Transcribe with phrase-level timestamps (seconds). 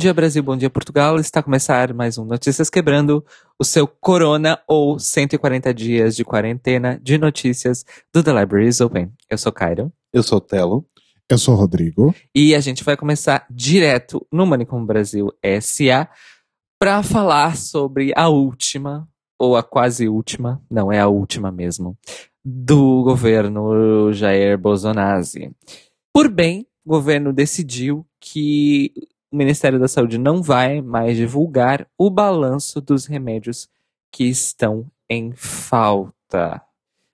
[0.00, 0.42] Bom dia, Brasil.
[0.42, 1.20] Bom dia, Portugal.
[1.20, 3.22] Está a começar mais um Notícias Quebrando,
[3.58, 9.12] o seu Corona ou 140 dias de quarentena de notícias do The Library is Open.
[9.28, 9.92] Eu sou Cairo.
[10.10, 10.86] Eu sou o Telo.
[11.28, 12.14] Eu sou o Rodrigo.
[12.34, 16.08] E a gente vai começar direto no Manicom Brasil SA
[16.78, 19.06] para falar sobre a última,
[19.38, 21.94] ou a quase última, não é a última mesmo,
[22.42, 25.22] do governo Jair Bolsonaro.
[26.10, 28.94] Por bem, o governo decidiu que
[29.30, 33.68] o Ministério da Saúde não vai mais divulgar o balanço dos remédios
[34.10, 36.60] que estão em falta.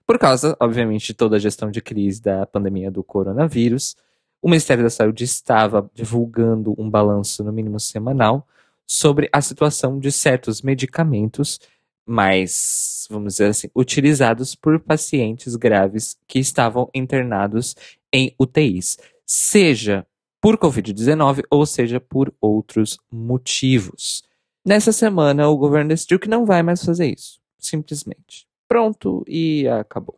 [0.06, 3.96] Por causa, obviamente, de toda a gestão de crise da pandemia do coronavírus,
[4.40, 8.46] o Ministério da Saúde estava divulgando um balanço, no mínimo semanal,
[8.86, 11.60] sobre a situação de certos medicamentos
[12.06, 17.74] mais, vamos dizer assim, utilizados por pacientes graves que estavam internados
[18.12, 20.06] em UTIs, seja
[20.46, 24.22] por Covid-19 ou seja por outros motivos.
[24.64, 27.40] Nessa semana, o governo decidiu que não vai mais fazer isso.
[27.58, 28.46] Simplesmente.
[28.68, 30.16] Pronto e acabou.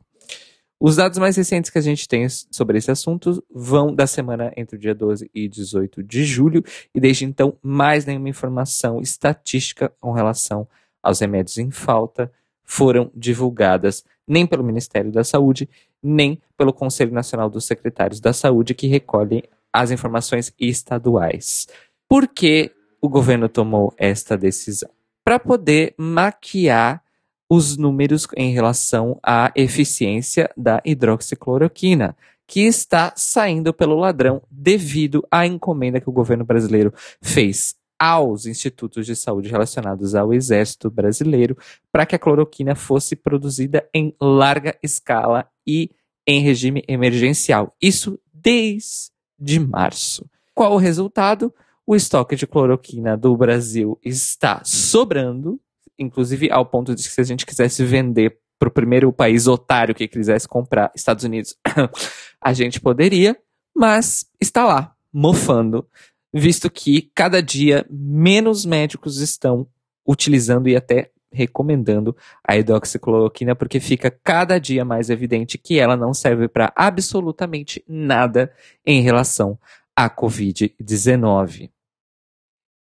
[0.79, 4.77] Os dados mais recentes que a gente tem sobre esse assunto vão da semana entre
[4.77, 6.63] o dia 12 e 18 de julho,
[6.95, 10.69] e desde então, mais nenhuma informação estatística com relação
[11.03, 12.31] aos remédios em falta
[12.63, 15.67] foram divulgadas nem pelo Ministério da Saúde,
[16.03, 21.67] nem pelo Conselho Nacional dos Secretários da Saúde, que recolhem as informações estaduais.
[22.09, 24.91] Por que o governo tomou esta decisão?
[25.25, 27.03] Para poder maquiar
[27.51, 35.47] os números em relação à eficiência da hidroxicloroquina, que está saindo pelo ladrão devido à
[35.47, 41.59] encomenda que o governo brasileiro fez aos institutos de saúde relacionados ao Exército Brasileiro
[41.91, 45.91] para que a cloroquina fosse produzida em larga escala e
[46.27, 47.75] em regime emergencial.
[47.83, 50.29] Isso desde de março.
[50.55, 51.55] Qual o resultado?
[51.87, 55.61] O estoque de cloroquina do Brasil está sobrando,
[55.99, 59.95] inclusive ao ponto de que se a gente quisesse vender para o primeiro país otário
[59.95, 61.57] que quisesse comprar, Estados Unidos,
[62.43, 63.39] a gente poderia,
[63.75, 65.87] mas está lá, mofando,
[66.33, 69.67] visto que cada dia menos médicos estão
[70.07, 72.17] utilizando e até recomendando
[72.47, 78.53] a hidroxicloroquina porque fica cada dia mais evidente que ela não serve para absolutamente nada
[78.85, 79.59] em relação
[79.95, 81.71] à Covid-19.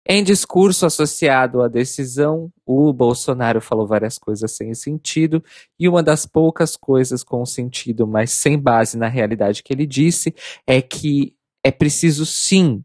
[0.09, 5.43] Em discurso associado à decisão, o Bolsonaro falou várias coisas sem sentido,
[5.77, 10.33] e uma das poucas coisas com sentido, mas sem base na realidade que ele disse,
[10.65, 12.81] é que é preciso sim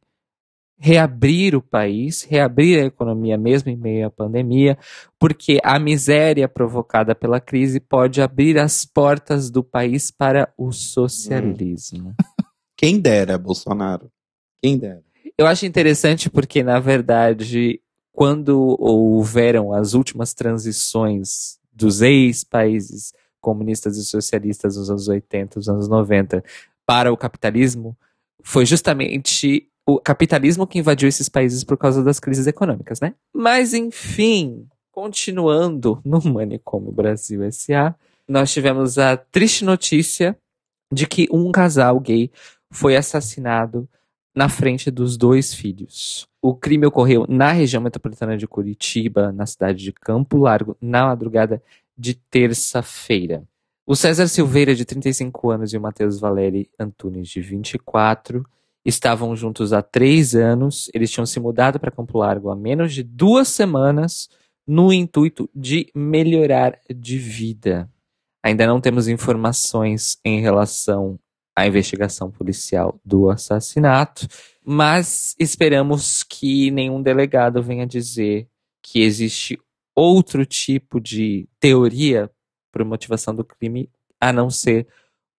[0.84, 4.76] reabrir o país, reabrir a economia mesmo em meio à pandemia,
[5.16, 12.08] porque a miséria provocada pela crise pode abrir as portas do país para o socialismo.
[12.08, 12.44] Hum.
[12.76, 14.10] Quem dera, Bolsonaro.
[14.60, 15.04] Quem dera.
[15.38, 24.04] Eu acho interessante porque, na verdade, quando houveram as últimas transições dos ex-países comunistas e
[24.04, 26.42] socialistas nos anos 80, nos anos 90,
[26.84, 27.96] para o capitalismo,
[28.42, 33.14] foi justamente o capitalismo que invadiu esses países por causa das crises econômicas, né?
[33.34, 37.94] Mas, enfim, continuando no Manicômio Brasil SA,
[38.28, 40.36] nós tivemos a triste notícia
[40.92, 42.30] de que um casal gay
[42.70, 43.88] foi assassinado
[44.34, 46.26] na frente dos dois filhos.
[46.40, 51.62] O crime ocorreu na região metropolitana de Curitiba, na cidade de Campo Largo, na madrugada
[51.96, 53.44] de terça-feira.
[53.86, 58.46] O César Silveira, de 35 anos, e o Matheus Valeri Antunes, de 24,
[58.84, 60.90] estavam juntos há três anos.
[60.94, 64.28] Eles tinham se mudado para Campo Largo há menos de duas semanas
[64.66, 67.90] no intuito de melhorar de vida.
[68.42, 71.18] Ainda não temos informações em relação
[71.54, 74.26] à investigação policial do assassinato,
[74.64, 78.48] mas esperamos que nenhum delegado venha dizer
[78.82, 79.60] que existe
[79.94, 82.30] outro tipo de teoria
[82.72, 83.88] para motivação do crime
[84.20, 84.88] a não ser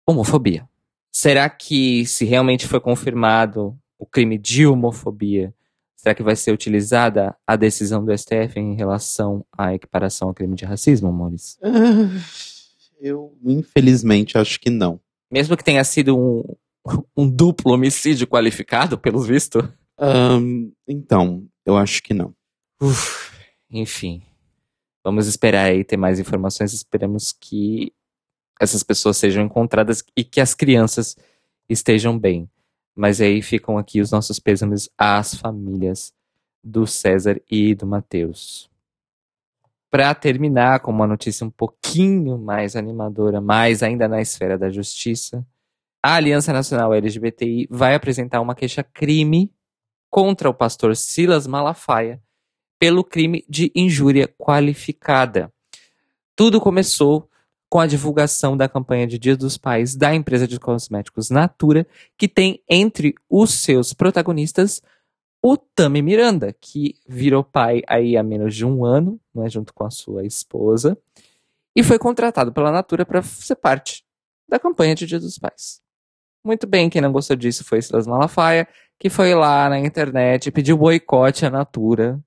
[0.08, 0.68] homofobia.
[1.16, 5.54] Será que, se realmente foi confirmado o crime de homofobia,
[5.96, 10.56] será que vai ser utilizada a decisão do STF em relação à equiparação ao crime
[10.56, 11.60] de racismo, Maurício?
[13.00, 15.00] Eu, infelizmente, acho que não.
[15.32, 16.44] Mesmo que tenha sido um,
[17.16, 19.64] um duplo homicídio qualificado, pelos vistos?
[20.00, 22.34] Um, então, eu acho que não.
[22.82, 23.32] Uf,
[23.70, 24.24] enfim.
[25.04, 26.74] Vamos esperar aí ter mais informações.
[26.74, 27.94] Esperamos que
[28.60, 31.16] essas pessoas sejam encontradas e que as crianças
[31.70, 32.50] estejam bem.
[32.96, 36.14] Mas aí ficam aqui os nossos pêsames às famílias
[36.64, 38.70] do César e do Mateus.
[39.90, 45.46] Para terminar com uma notícia um pouquinho mais animadora, mais ainda na esfera da justiça,
[46.02, 49.52] a Aliança Nacional LGBTI vai apresentar uma queixa-crime
[50.10, 52.22] contra o pastor Silas Malafaia
[52.80, 55.52] pelo crime de injúria qualificada.
[56.36, 57.30] Tudo começou
[57.74, 62.28] com a divulgação da campanha de Dia dos Pais da empresa de cosméticos Natura, que
[62.28, 64.80] tem entre os seus protagonistas
[65.42, 69.84] o Tami Miranda, que virou pai aí há menos de um ano, né, junto com
[69.84, 70.96] a sua esposa,
[71.76, 74.06] e foi contratado pela Natura para ser parte
[74.48, 75.82] da campanha de Dia dos Pais.
[76.46, 78.68] Muito bem, quem não gostou disso foi Silas Malafaia,
[79.00, 82.20] que foi lá na internet, pediu boicote à Natura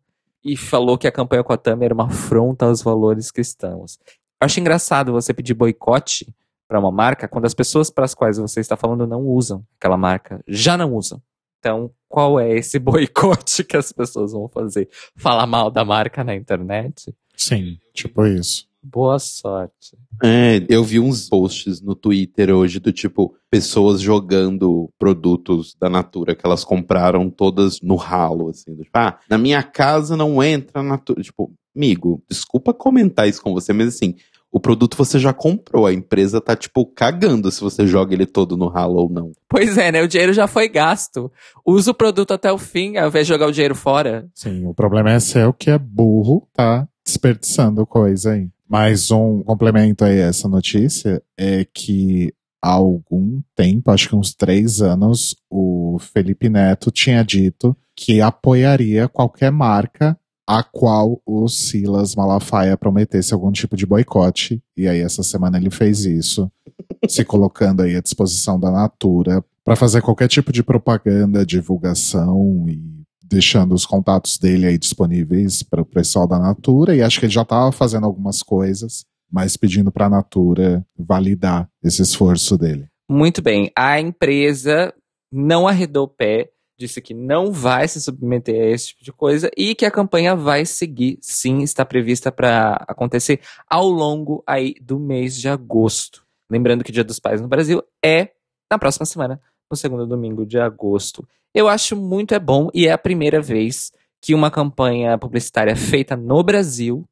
[0.44, 3.96] e falou que a campanha com a Tami era uma afronta aos valores cristãos.
[4.40, 6.34] Eu acho engraçado você pedir boicote
[6.68, 9.96] para uma marca quando as pessoas para as quais você está falando não usam aquela
[9.96, 11.22] marca, já não usam.
[11.58, 14.88] Então, qual é esse boicote que as pessoas vão fazer?
[15.16, 17.14] Falar mal da marca na internet?
[17.36, 18.66] Sim, tipo isso.
[18.82, 19.98] Boa sorte.
[20.22, 26.36] É, eu vi uns posts no Twitter hoje do tipo, pessoas jogando produtos da Natura
[26.36, 28.76] que elas compraram todas no ralo, assim.
[28.76, 31.20] Do, tipo, ah, na minha casa não entra Natura.
[31.20, 34.14] Tipo, amigo, desculpa comentar isso com você, mas assim,
[34.50, 38.56] o produto você já comprou, a empresa tá, tipo, cagando se você joga ele todo
[38.56, 39.32] no ralo ou não.
[39.48, 40.02] Pois é, né?
[40.02, 41.30] O dinheiro já foi gasto.
[41.64, 44.26] Usa o produto até o fim, ao invés de jogar o dinheiro fora.
[44.34, 48.48] Sim, o problema é seu que é burro, tá desperdiçando coisa aí.
[48.68, 54.34] Mais um complemento aí a essa notícia é que há algum tempo, acho que uns
[54.34, 62.14] três anos, o Felipe Neto tinha dito que apoiaria qualquer marca a qual o Silas
[62.14, 64.62] Malafaia prometesse algum tipo de boicote.
[64.76, 66.50] E aí, essa semana ele fez isso,
[67.08, 73.04] se colocando aí à disposição da Natura para fazer qualquer tipo de propaganda, divulgação e
[73.24, 77.32] deixando os contatos dele aí disponíveis para o pessoal da Natura e acho que ele
[77.32, 82.86] já estava fazendo algumas coisas, mas pedindo para a Natura validar esse esforço dele.
[83.10, 83.70] Muito bem.
[83.76, 84.94] A empresa
[85.32, 86.48] não arredou o pé,
[86.78, 90.36] disse que não vai se submeter a esse tipo de coisa e que a campanha
[90.36, 96.24] vai seguir, sim, está prevista para acontecer ao longo aí do mês de agosto.
[96.50, 98.30] Lembrando que o Dia dos Pais no Brasil é
[98.70, 99.40] na próxima semana,
[99.70, 101.26] no segundo domingo de agosto.
[101.54, 106.16] Eu acho muito é bom e é a primeira vez que uma campanha publicitária feita
[106.16, 107.04] no Brasil,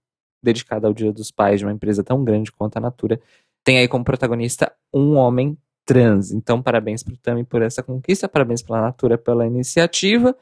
[0.43, 3.20] dedicada ao Dia dos Pais de uma empresa tão grande quanto a Natura,
[3.64, 6.32] tem aí como protagonista um homem trans.
[6.32, 10.36] Então, parabéns para o Tami por essa conquista, parabéns pela Natura pela iniciativa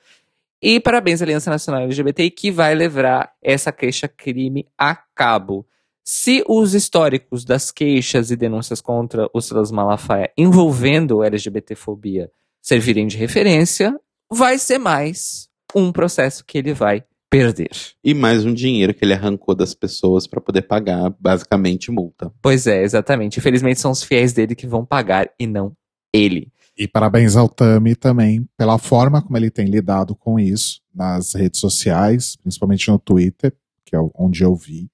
[0.60, 5.66] e parabéns à Aliança Nacional LGBTI que vai levar essa queixa-crime a cabo.
[6.04, 12.30] Se os históricos das queixas e denúncias contra o Silas Malafaia envolvendo LGBTfobia
[12.60, 13.98] servirem de referência,
[14.30, 17.70] vai ser mais um processo que ele vai perder.
[18.04, 22.30] E mais um dinheiro que ele arrancou das pessoas para poder pagar, basicamente, multa.
[22.42, 23.38] Pois é, exatamente.
[23.38, 25.72] Infelizmente são os fiéis dele que vão pagar e não
[26.12, 26.52] ele.
[26.76, 31.58] E parabéns ao Tami também pela forma como ele tem lidado com isso nas redes
[31.58, 33.54] sociais, principalmente no Twitter,
[33.86, 34.90] que é onde eu vi.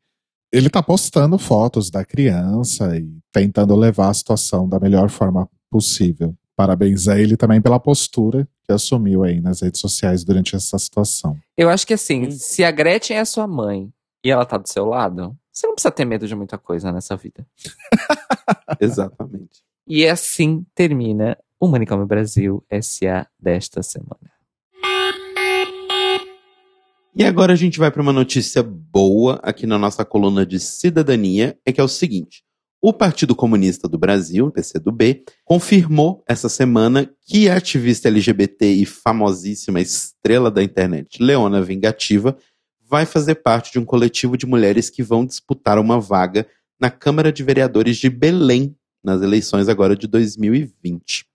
[0.52, 6.36] Ele tá postando fotos da criança e tentando levar a situação da melhor forma possível.
[6.58, 11.38] Parabéns a ele também pela postura que assumiu aí nas redes sociais durante essa situação.
[11.56, 13.92] Eu acho que assim, se a Gretchen é sua mãe
[14.24, 17.16] e ela tá do seu lado, você não precisa ter medo de muita coisa nessa
[17.16, 17.46] vida.
[18.80, 19.62] Exatamente.
[19.86, 24.28] E assim termina o Manicômio Brasil SA desta semana.
[27.14, 31.56] E agora a gente vai para uma notícia boa aqui na nossa coluna de cidadania,
[31.64, 32.42] é que é o seguinte:
[32.80, 39.80] o Partido Comunista do Brasil, PCdoB, confirmou essa semana que a ativista LGBT e famosíssima
[39.80, 42.36] estrela da internet, Leona Vingativa,
[42.88, 46.46] vai fazer parte de um coletivo de mulheres que vão disputar uma vaga
[46.80, 51.26] na Câmara de Vereadores de Belém nas eleições agora de 2020.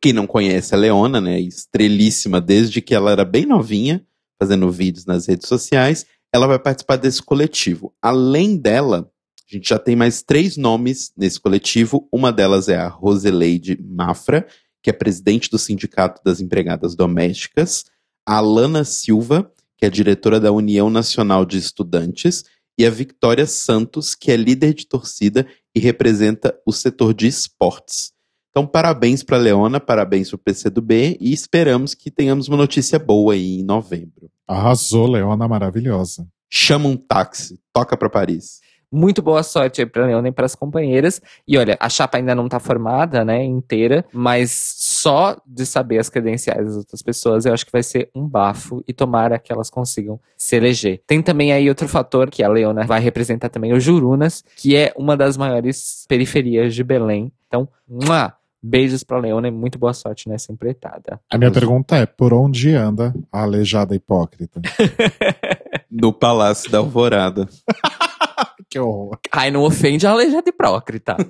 [0.00, 4.04] Quem não conhece a Leona, né, estrelíssima desde que ela era bem novinha,
[4.38, 7.94] fazendo vídeos nas redes sociais, ela vai participar desse coletivo.
[8.02, 9.10] Além dela,
[9.52, 12.08] a gente já tem mais três nomes nesse coletivo.
[12.10, 14.46] Uma delas é a Roseleide Mafra,
[14.82, 17.84] que é presidente do Sindicato das Empregadas Domésticas.
[18.26, 22.44] A Alana Silva, que é diretora da União Nacional de Estudantes.
[22.78, 28.12] E a Victoria Santos, que é líder de torcida e representa o setor de esportes.
[28.48, 32.98] Então, parabéns para a Leona, parabéns para o PCdoB e esperamos que tenhamos uma notícia
[32.98, 34.30] boa aí em novembro.
[34.48, 36.26] Arrasou, Leona, maravilhosa.
[36.50, 38.60] Chama um táxi, toca para Paris.
[38.92, 41.20] Muito boa sorte aí pra Leona e pras companheiras.
[41.48, 46.10] E olha, a chapa ainda não tá formada, né, inteira, mas só de saber as
[46.10, 49.70] credenciais das outras pessoas, eu acho que vai ser um bafo e tomara que elas
[49.70, 51.00] consigam se eleger.
[51.06, 54.92] Tem também aí outro fator que a Leona vai representar também o Jurunas, que é
[54.96, 57.32] uma das maiores periferias de Belém.
[57.48, 57.68] Então,
[58.64, 61.18] Beijos pra Leona e muito boa sorte nessa empreitada.
[61.28, 64.60] A minha pergunta é: por onde anda a aleijada hipócrita?
[65.94, 67.46] No Palácio da Alvorada.
[68.68, 69.18] que horror.
[69.30, 71.16] Ai, não ofende a aleijada hipócrita.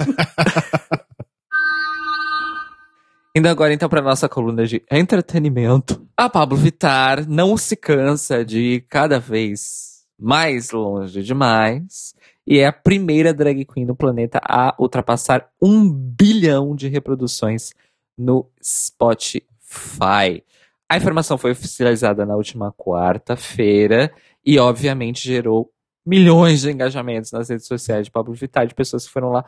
[3.35, 6.07] Indo agora então para nossa coluna de entretenimento.
[6.15, 12.15] A Pablo Vittar não se cansa de ir cada vez mais longe demais
[12.47, 17.73] e é a primeira drag queen do planeta a ultrapassar um bilhão de reproduções
[18.19, 20.45] no Spotify.
[20.89, 24.13] A informação foi oficializada na última quarta-feira
[24.45, 25.73] e, obviamente, gerou
[26.05, 29.45] milhões de engajamentos nas redes sociais de Pablo Vittar, de pessoas que foram lá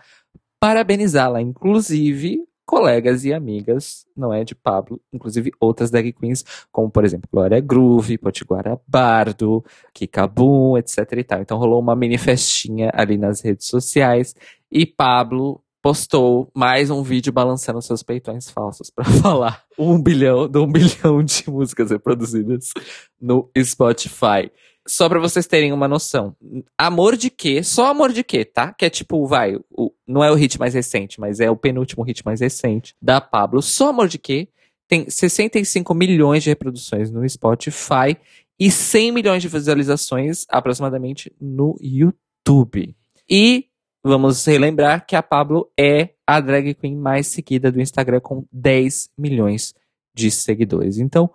[0.60, 7.04] parabenizá-la, inclusive colegas e amigas, não é, de Pablo, inclusive outras drag queens, como por
[7.04, 11.40] exemplo Glória Groove, Potiguara Bardo, Kikabum, etc e tal.
[11.42, 14.34] Então rolou uma mini festinha ali nas redes sociais
[14.72, 20.58] e Pablo postou mais um vídeo balançando seus peitões falsos para falar um bilhão, de
[20.58, 22.70] um bilhão de músicas reproduzidas
[23.20, 24.50] no Spotify.
[24.86, 26.36] Só pra vocês terem uma noção.
[26.76, 27.62] Amor de quê?
[27.62, 28.72] Só amor de quê, tá?
[28.72, 32.04] Que é tipo, vai, o, não é o hit mais recente, mas é o penúltimo
[32.04, 33.62] hit mais recente da Pablo.
[33.62, 34.48] Só amor de quê?
[34.86, 38.16] Tem 65 milhões de reproduções no Spotify
[38.60, 42.94] e 100 milhões de visualizações aproximadamente no YouTube.
[43.28, 43.66] E
[44.02, 49.10] vamos relembrar que a Pablo é a drag queen mais seguida do Instagram com 10
[49.16, 49.74] milhões
[50.14, 50.98] de seguidores.
[50.98, 51.30] Então,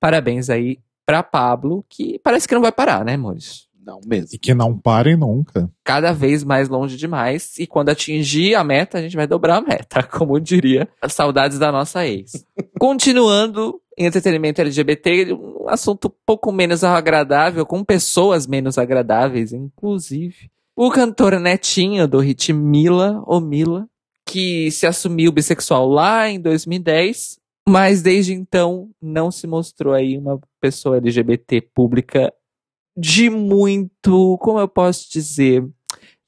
[0.00, 3.66] parabéns aí pra Pablo, que parece que não vai parar, né, amores?
[3.86, 4.30] Não mesmo.
[4.32, 5.70] E que não pare nunca.
[5.84, 7.56] Cada vez mais longe demais.
[7.56, 11.56] E quando atingir a meta, a gente vai dobrar a meta, como diria as saudades
[11.56, 12.44] da nossa ex.
[12.80, 20.50] Continuando em entretenimento LGBT, um assunto um pouco menos agradável, com pessoas menos agradáveis, inclusive.
[20.74, 23.88] O cantor Netinho, do hit Mila, ou Mila,
[24.26, 30.40] que se assumiu bissexual lá em 2010, mas desde então não se mostrou aí uma
[30.60, 32.32] pessoa LGBT pública
[32.96, 35.62] de muito, como eu posso dizer,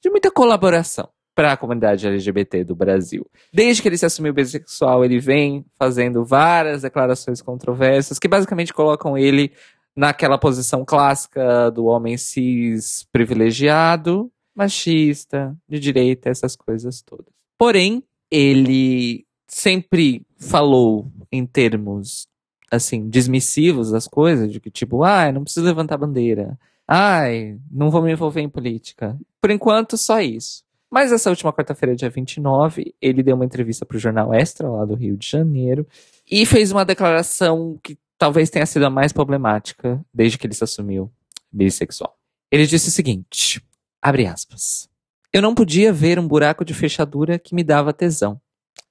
[0.01, 3.25] de muita colaboração para a comunidade LGBT do Brasil.
[3.53, 9.17] Desde que ele se assumiu bissexual, ele vem fazendo várias declarações controversas que basicamente colocam
[9.17, 9.53] ele
[9.95, 17.33] naquela posição clássica do homem cis privilegiado, machista, de direita, essas coisas todas.
[17.57, 22.27] Porém, ele sempre falou em termos
[22.71, 26.57] assim dismissivos das coisas, de que tipo, ai, não preciso levantar bandeira.
[26.87, 29.17] Ai, não vou me envolver em política.
[29.41, 30.63] Por enquanto, só isso.
[30.89, 34.85] Mas essa última quarta-feira, dia 29, ele deu uma entrevista para o jornal Extra, lá
[34.85, 35.85] do Rio de Janeiro,
[36.29, 40.63] e fez uma declaração que talvez tenha sido a mais problemática desde que ele se
[40.63, 41.11] assumiu
[41.51, 42.17] bissexual.
[42.51, 43.63] Ele disse o seguinte:
[44.01, 44.89] abre aspas.
[45.31, 48.41] Eu não podia ver um buraco de fechadura que me dava tesão.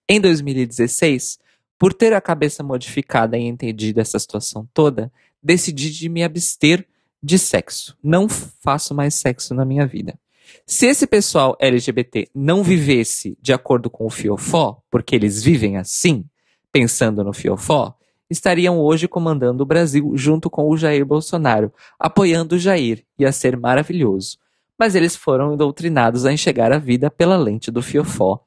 [0.08, 1.38] Em 2016,
[1.78, 5.12] por ter a cabeça modificada e entendido essa situação toda,
[5.42, 6.86] decidi de me abster
[7.22, 7.96] de sexo.
[8.02, 10.18] Não faço mais sexo na minha vida.
[10.66, 16.24] Se esse pessoal LGBT não vivesse de acordo com o fiofó, porque eles vivem assim,
[16.72, 17.94] pensando no fiofó,
[18.30, 23.04] estariam hoje comandando o Brasil junto com o Jair Bolsonaro, apoiando o Jair.
[23.18, 24.38] Ia ser maravilhoso.
[24.78, 28.42] Mas eles foram doutrinados a enxergar a vida pela lente do fiofó.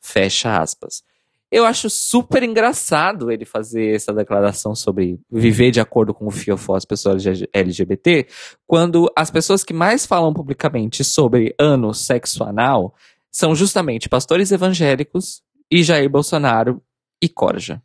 [0.00, 1.02] Fecha aspas.
[1.50, 6.76] Eu acho super engraçado ele fazer essa declaração sobre viver de acordo com o fiofó
[6.76, 7.24] as pessoas
[7.54, 8.26] LGBT,
[8.66, 12.94] quando as pessoas que mais falam publicamente sobre ano sexo anal
[13.30, 16.82] são justamente pastores evangélicos e Jair Bolsonaro
[17.22, 17.82] e Corja.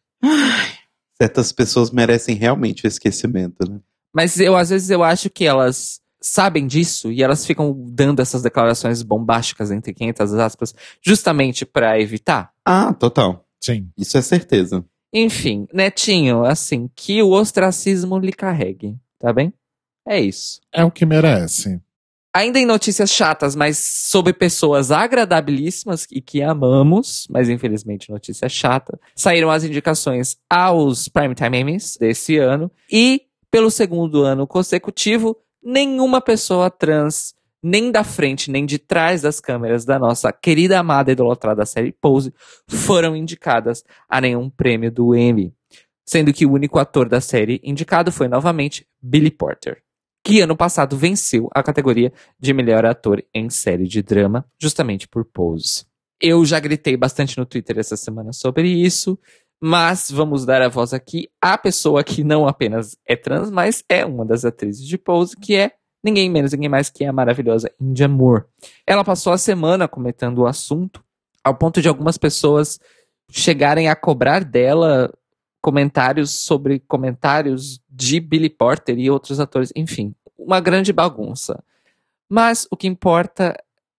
[1.16, 3.80] Certas pessoas merecem realmente o esquecimento, né?
[4.14, 8.42] Mas eu, às vezes, eu acho que elas sabem disso e elas ficam dando essas
[8.42, 12.52] declarações bombásticas, entre 500 aspas, justamente para evitar.
[12.66, 13.46] Ah, total.
[13.62, 13.90] Sim.
[13.98, 14.84] Isso é certeza.
[15.14, 19.54] Enfim, Netinho, assim, que o ostracismo lhe carregue, tá bem?
[20.08, 20.60] É isso.
[20.74, 21.80] É o que merece.
[22.36, 29.00] Ainda em notícias chatas, mas sobre pessoas agradabilíssimas e que amamos, mas infelizmente notícia chata,
[29.16, 36.70] saíram as indicações aos Primetime Emmys desse ano e, pelo segundo ano consecutivo, nenhuma pessoa
[36.70, 41.66] trans, nem da frente nem de trás das câmeras da nossa querida amada e idolatrada
[41.66, 42.34] série Pose,
[42.68, 45.54] foram indicadas a nenhum prêmio do Emmy.
[46.06, 49.82] Sendo que o único ator da série indicado foi novamente Billy Porter,
[50.22, 55.24] que ano passado venceu a categoria de melhor ator em série de drama, justamente por
[55.24, 55.86] Pose.
[56.20, 59.18] Eu já gritei bastante no Twitter essa semana sobre isso,
[59.62, 64.06] mas vamos dar a voz aqui à pessoa que não apenas é trans, mas é
[64.06, 65.72] uma das atrizes de Pose, que é
[66.04, 68.44] ninguém menos, ninguém mais que a maravilhosa India Moore.
[68.86, 71.04] Ela passou a semana comentando o assunto,
[71.44, 72.80] ao ponto de algumas pessoas
[73.32, 75.12] chegarem a cobrar dela
[75.62, 81.64] comentários sobre comentários de Billy Porter e outros atores, enfim, uma grande bagunça.
[82.30, 83.56] Mas o que importa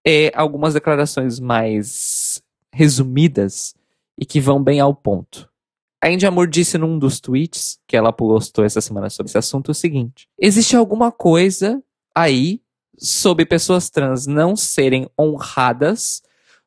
[0.06, 3.74] é algumas declarações mais resumidas
[4.18, 5.48] e que vão bem ao ponto.
[6.02, 9.70] A Indy Amor disse num dos tweets que ela postou essa semana sobre esse assunto
[9.70, 11.82] o seguinte: existe alguma coisa
[12.14, 12.60] aí
[12.98, 16.22] sobre pessoas trans não serem honradas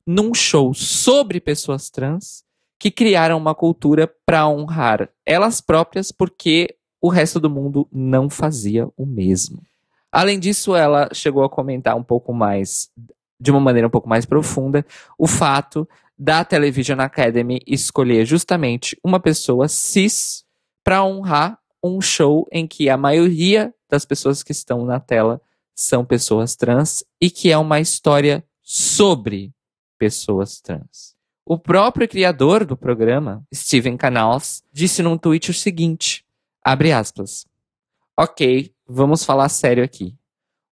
[0.05, 2.43] num show sobre pessoas trans
[2.79, 8.89] que criaram uma cultura para honrar elas próprias porque o resto do mundo não fazia
[8.97, 9.61] o mesmo.
[10.11, 12.89] Além disso, ela chegou a comentar um pouco mais,
[13.39, 14.85] de uma maneira um pouco mais profunda,
[15.17, 20.43] o fato da Television Academy escolher justamente uma pessoa cis
[20.83, 25.41] para honrar um show em que a maioria das pessoas que estão na tela
[25.75, 29.53] são pessoas trans e que é uma história sobre
[29.97, 31.15] pessoas trans.
[31.45, 36.25] O próprio criador do programa, Steven Canals, disse num tweet o seguinte:
[36.63, 37.45] abre aspas.
[38.17, 40.17] Ok, vamos falar sério aqui.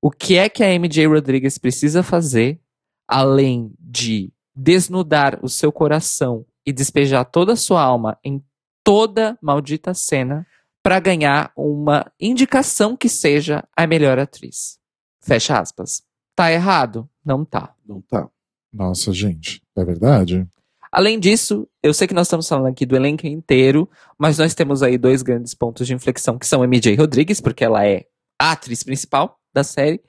[0.02, 2.60] O que é que a MJ Rodrigues precisa fazer
[3.08, 8.44] além de desnudar o seu coração e despejar toda a sua alma em
[8.84, 10.46] toda maldita cena
[10.82, 14.78] para ganhar uma indicação que seja a melhor atriz?
[15.22, 16.04] Fecha aspas.
[16.36, 17.10] Tá errado?
[17.24, 17.74] Não tá.
[17.86, 18.30] Não tá.
[18.72, 20.48] Nossa, gente, é verdade.
[20.92, 24.82] Além disso, eu sei que nós estamos falando aqui do elenco inteiro, mas nós temos
[24.82, 28.06] aí dois grandes pontos de inflexão, que são MJ Rodrigues, porque ela é
[28.40, 30.02] a atriz principal da série,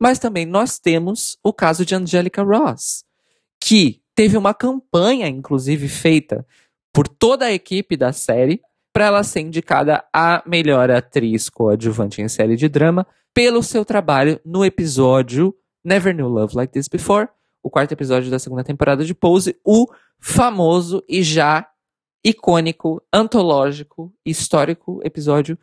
[0.00, 3.04] mas também nós temos o caso de Angelica Ross,
[3.64, 6.44] que teve uma campanha, inclusive, feita
[6.92, 8.60] por toda a equipe da série
[8.92, 14.40] para ela ser indicada a melhor atriz coadjuvante em série de drama pelo seu trabalho
[14.44, 17.28] no episódio Never Knew Love Like This Before,
[17.62, 19.86] o quarto episódio da segunda temporada de Pose, o
[20.18, 21.66] famoso e já
[22.24, 25.56] icônico, antológico, histórico episódio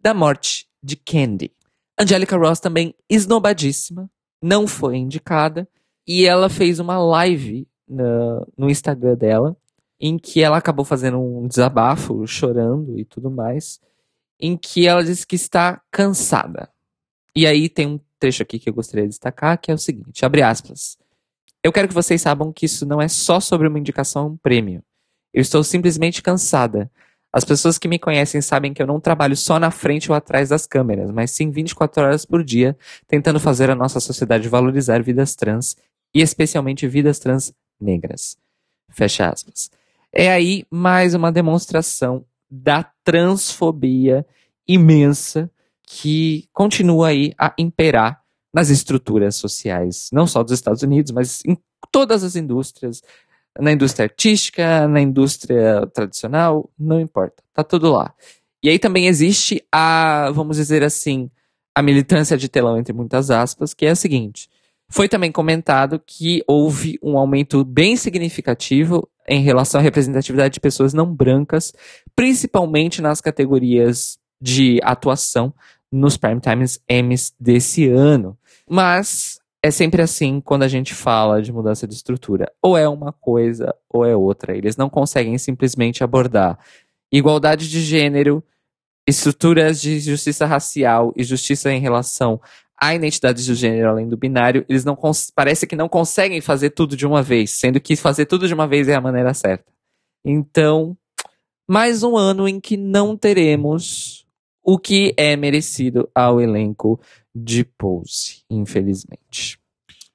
[0.00, 1.52] da morte de Candy.
[1.98, 4.08] Angelica Ross também esnobadíssima,
[4.40, 5.68] não foi indicada,
[6.12, 9.56] e ela fez uma live no, no Instagram dela,
[10.00, 13.80] em que ela acabou fazendo um desabafo, chorando e tudo mais,
[14.40, 16.68] em que ela disse que está cansada.
[17.32, 20.24] E aí tem um trecho aqui que eu gostaria de destacar, que é o seguinte,
[20.24, 20.98] abre aspas.
[21.62, 24.36] Eu quero que vocês saibam que isso não é só sobre uma indicação ou um
[24.36, 24.82] prêmio.
[25.32, 26.90] Eu estou simplesmente cansada.
[27.32, 30.48] As pessoas que me conhecem sabem que eu não trabalho só na frente ou atrás
[30.48, 35.36] das câmeras, mas sim 24 horas por dia, tentando fazer a nossa sociedade valorizar vidas
[35.36, 35.76] trans,
[36.14, 38.36] e especialmente vidas trans negras.
[38.90, 39.70] Fecha aspas.
[40.12, 44.26] É aí mais uma demonstração da transfobia
[44.66, 45.50] imensa
[45.86, 51.56] que continua aí a imperar nas estruturas sociais, não só dos Estados Unidos, mas em
[51.92, 53.02] todas as indústrias,
[53.58, 58.12] na indústria artística, na indústria tradicional, não importa, tá tudo lá.
[58.62, 61.30] E aí também existe a, vamos dizer assim,
[61.74, 64.48] a militância de telão entre muitas aspas, que é a seguinte:
[64.90, 70.92] foi também comentado que houve um aumento bem significativo em relação à representatividade de pessoas
[70.92, 71.72] não brancas,
[72.16, 75.54] principalmente nas categorias de atuação
[75.92, 78.36] nos Primetimes Emmys desse ano.
[78.68, 82.50] Mas é sempre assim quando a gente fala de mudança de estrutura.
[82.60, 84.56] Ou é uma coisa ou é outra.
[84.56, 86.58] Eles não conseguem simplesmente abordar
[87.12, 88.42] igualdade de gênero,
[89.06, 92.40] estruturas de justiça racial e justiça em relação
[92.80, 94.64] à identidade de gênero além do binário.
[94.68, 94.96] Eles não
[95.34, 98.66] parece que não conseguem fazer tudo de uma vez, sendo que fazer tudo de uma
[98.66, 99.66] vez é a maneira certa.
[100.24, 100.96] Então,
[101.68, 104.26] mais um ano em que não teremos
[104.62, 107.00] o que é merecido ao elenco
[107.34, 109.58] de Pose, infelizmente.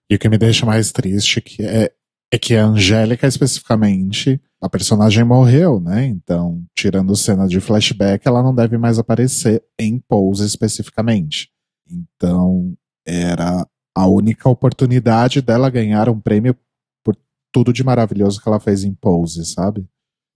[0.10, 1.92] E o que me deixa mais triste que é,
[2.32, 6.06] é que a Angélica, especificamente, a personagem morreu, né?
[6.06, 11.55] Então, tirando cena de flashback, ela não deve mais aparecer em Pose especificamente.
[11.90, 16.56] Então, era a única oportunidade dela ganhar um prêmio
[17.04, 17.16] por
[17.52, 19.88] tudo de maravilhoso que ela fez em Pose, sabe?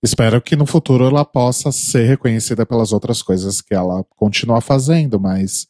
[0.02, 5.20] Espero que no futuro ela possa ser reconhecida pelas outras coisas que ela continua fazendo,
[5.20, 5.68] mas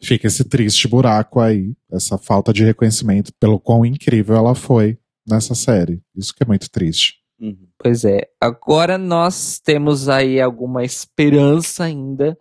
[0.00, 5.54] fica esse triste buraco aí, essa falta de reconhecimento pelo quão incrível ela foi nessa
[5.54, 6.02] série.
[6.16, 7.18] Isso que é muito triste.
[7.38, 7.68] Uhum.
[7.78, 8.22] Pois é.
[8.40, 12.38] Agora nós temos aí alguma esperança ainda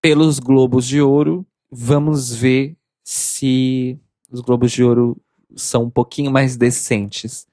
[0.00, 1.44] pelos Globos de Ouro.
[1.70, 3.98] Vamos ver se
[4.30, 5.16] os Globos de Ouro
[5.56, 7.46] são um pouquinho mais decentes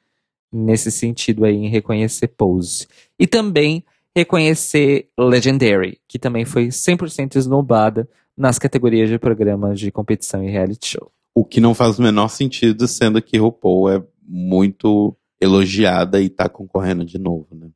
[0.52, 2.88] nesse sentido aí em reconhecer Pose.
[3.20, 3.84] E também
[4.16, 10.88] reconhecer Legendary, que também foi 100% esnobada nas categorias de programas de competição e reality
[10.88, 11.12] show.
[11.34, 16.48] O que não faz o menor sentido, sendo que RuPaul é muito elogiada e tá
[16.48, 17.68] concorrendo de novo, né?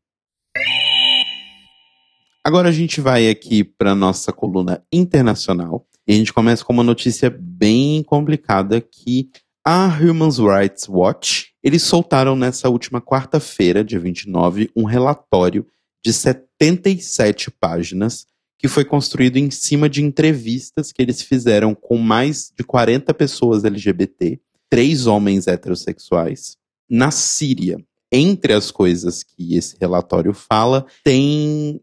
[2.44, 6.84] Agora a gente vai aqui para nossa coluna internacional e a gente começa com uma
[6.84, 9.30] notícia bem complicada que
[9.64, 15.68] a Human Rights Watch, eles soltaram nessa última quarta-feira, dia 29, um relatório
[16.04, 18.26] de 77 páginas
[18.58, 23.64] que foi construído em cima de entrevistas que eles fizeram com mais de 40 pessoas
[23.64, 26.58] LGBT, três homens heterossexuais,
[26.90, 27.78] na Síria.
[28.12, 31.80] Entre as coisas que esse relatório fala, tem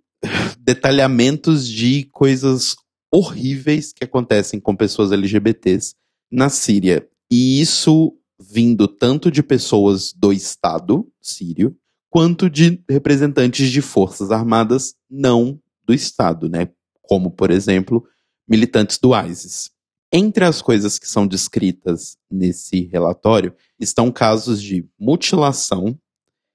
[0.59, 2.77] detalhamentos de coisas
[3.12, 5.95] horríveis que acontecem com pessoas LGBTs
[6.31, 7.09] na Síria.
[7.31, 11.77] E isso vindo tanto de pessoas do Estado sírio,
[12.11, 16.69] quanto de representantes de forças armadas não do Estado, né?
[17.03, 18.05] Como, por exemplo,
[18.49, 19.71] militantes do ISIS.
[20.12, 25.99] Entre as coisas que são descritas nesse relatório estão casos de mutilação,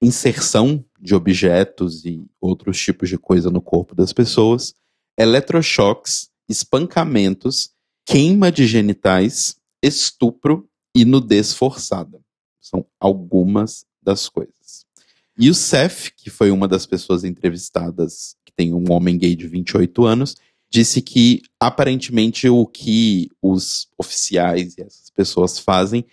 [0.01, 4.73] inserção de objetos e outros tipos de coisa no corpo das pessoas,
[5.17, 7.71] eletrochoques, espancamentos,
[8.05, 12.19] queima de genitais, estupro e nudez forçada.
[12.59, 14.85] São algumas das coisas.
[15.37, 19.47] E o Seth, que foi uma das pessoas entrevistadas que tem um homem gay de
[19.47, 20.35] 28 anos,
[20.69, 26.05] disse que aparentemente o que os oficiais e essas pessoas fazem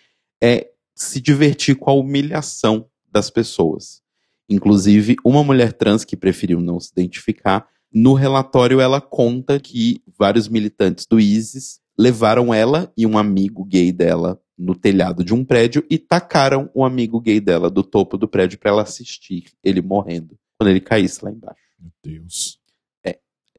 [0.43, 4.03] é se divertir com a humilhação das pessoas.
[4.49, 10.49] Inclusive, uma mulher trans que preferiu não se identificar, no relatório ela conta que vários
[10.49, 15.85] militantes do ISIS levaram ela e um amigo gay dela no telhado de um prédio
[15.91, 20.39] e tacaram um amigo gay dela do topo do prédio para ela assistir ele morrendo
[20.59, 21.61] quando ele caísse lá embaixo.
[21.79, 22.59] Meu Deus.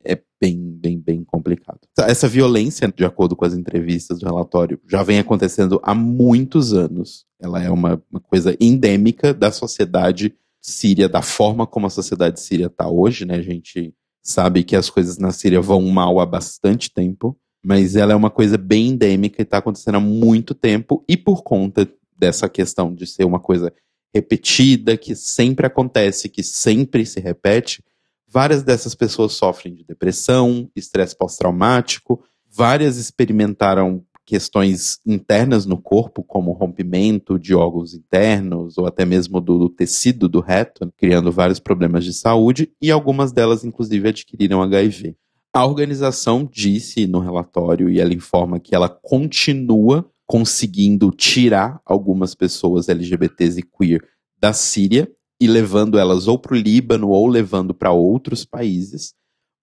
[0.05, 1.79] É, bem, bem, bem complicado.
[1.97, 7.25] Essa violência, de acordo com as entrevistas do relatório, já vem acontecendo há muitos anos.
[7.39, 12.67] Ela é uma, uma coisa endêmica da sociedade síria, da forma como a sociedade síria
[12.67, 13.35] está hoje, né?
[13.35, 18.13] A gente sabe que as coisas na Síria vão mal há bastante tempo, mas ela
[18.13, 22.47] é uma coisa bem endêmica e está acontecendo há muito tempo, e por conta dessa
[22.49, 23.73] questão de ser uma coisa
[24.13, 27.83] repetida, que sempre acontece, que sempre se repete,
[28.31, 36.51] várias dessas pessoas sofrem de depressão, estresse pós-traumático, várias experimentaram questões internas no corpo, como
[36.51, 42.05] rompimento de órgãos internos ou até mesmo do, do, tecido do reto, criando vários problemas
[42.05, 45.15] de saúde, e algumas delas, inclusive, adquiriram HIV.
[45.51, 52.87] A organização disse no relatório, e ela informa que ela continua conseguindo tirar algumas pessoas
[52.87, 54.03] LGBTs e queer
[54.39, 59.13] da Síria e levando elas ou para o Líbano ou levando para outros países.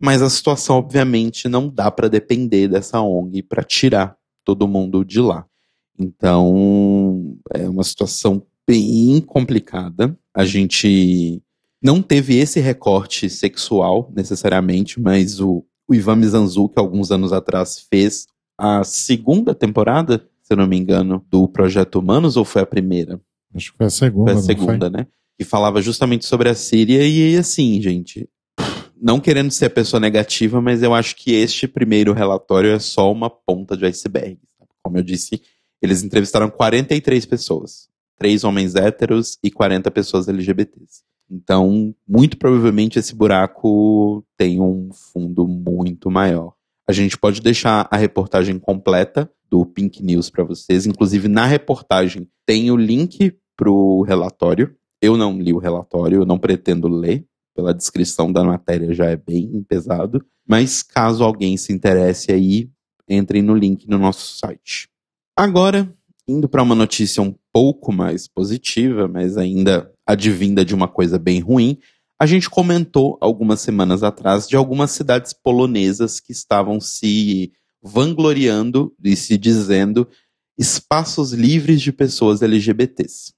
[0.01, 5.21] Mas a situação, obviamente, não dá para depender dessa ONG para tirar todo mundo de
[5.21, 5.47] lá.
[5.99, 10.19] Então, é uma situação bem complicada.
[10.35, 11.43] A gente
[11.83, 18.27] não teve esse recorte sexual necessariamente, mas o, o Ivan Mizanzuki, alguns anos atrás, fez
[18.59, 23.21] a segunda temporada, se eu não me engano, do Projeto Humanos, ou foi a primeira?
[23.55, 24.33] Acho que foi a segunda.
[24.33, 25.07] Foi a segunda, né?
[25.39, 28.29] Que falava justamente sobre a Síria, e assim, gente,
[29.01, 33.13] não querendo ser a pessoa negativa, mas eu acho que este primeiro relatório é só
[33.13, 34.39] uma ponta de iceberg.
[34.83, 35.43] Como eu disse,
[35.83, 37.89] eles entrevistaram 43 pessoas.
[38.19, 41.03] Três homens héteros e 40 pessoas LGBTs.
[41.31, 46.55] Então, muito provavelmente esse buraco tem um fundo muito maior.
[46.89, 50.87] A gente pode deixar a reportagem completa do Pink News para vocês.
[50.87, 54.75] Inclusive, na reportagem tem o link para o relatório.
[55.01, 57.27] Eu não li o relatório, eu não pretendo ler.
[57.55, 60.25] Pela descrição da matéria já é bem pesado.
[60.47, 62.71] Mas caso alguém se interesse aí,
[63.09, 64.89] entrem no link no nosso site.
[65.37, 65.93] Agora,
[66.29, 71.41] indo para uma notícia um pouco mais positiva, mas ainda advinda de uma coisa bem
[71.41, 71.79] ruim,
[72.19, 79.15] a gente comentou algumas semanas atrás de algumas cidades polonesas que estavam se vangloriando e
[79.15, 80.09] se dizendo
[80.59, 83.35] espaços livres de pessoas LGBTs.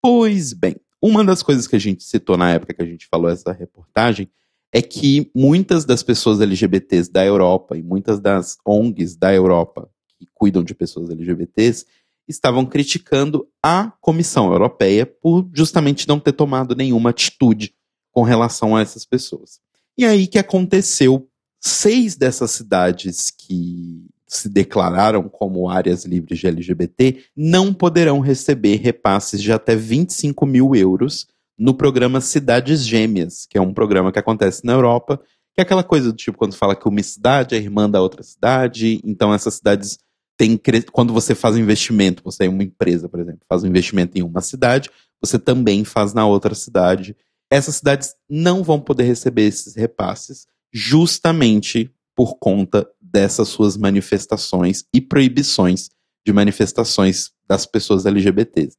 [0.00, 3.28] Pois bem, uma das coisas que a gente citou na época que a gente falou
[3.28, 4.30] essa reportagem
[4.72, 10.26] é que muitas das pessoas LGBTs da Europa e muitas das ONGs da Europa que
[10.32, 11.84] cuidam de pessoas LGBTs
[12.28, 17.74] estavam criticando a Comissão Europeia por justamente não ter tomado nenhuma atitude
[18.12, 19.60] com relação a essas pessoas.
[19.98, 21.28] E aí que aconteceu?
[21.60, 29.42] Seis dessas cidades que se declararam como áreas livres de LGBT não poderão receber repasses
[29.42, 31.26] de até 25 mil euros
[31.58, 35.20] no programa Cidades Gêmeas, que é um programa que acontece na Europa,
[35.54, 38.22] que é aquela coisa do tipo quando fala que uma cidade é irmã da outra
[38.22, 39.98] cidade, então essas cidades
[40.38, 40.58] tem
[40.90, 44.40] quando você faz investimento, você é uma empresa, por exemplo, faz um investimento em uma
[44.40, 44.90] cidade,
[45.20, 47.14] você também faz na outra cidade.
[47.50, 55.00] Essas cidades não vão poder receber esses repasses, justamente por conta dessas suas manifestações e
[55.00, 55.88] proibições
[56.24, 58.76] de manifestações das pessoas LGBTs.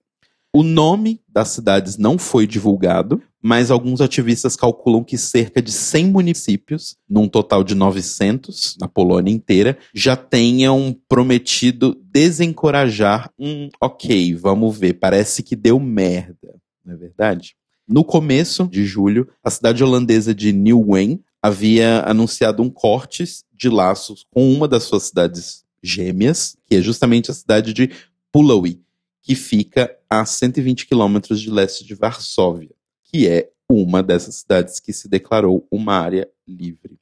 [0.55, 6.11] O nome das cidades não foi divulgado, mas alguns ativistas calculam que cerca de 100
[6.11, 14.77] municípios, num total de 900 na Polônia inteira, já tenham prometido desencorajar um ok, vamos
[14.77, 17.55] ver, parece que deu merda, não é verdade?
[17.87, 24.25] No começo de julho, a cidade holandesa de Nieuwen havia anunciado um corte de laços
[24.31, 27.91] com uma das suas cidades gêmeas, que é justamente a cidade de
[28.31, 28.81] Puławy,
[29.21, 34.93] que fica a 120 quilômetros de leste de Varsóvia, que é uma dessas cidades que
[34.93, 36.97] se declarou uma área livre.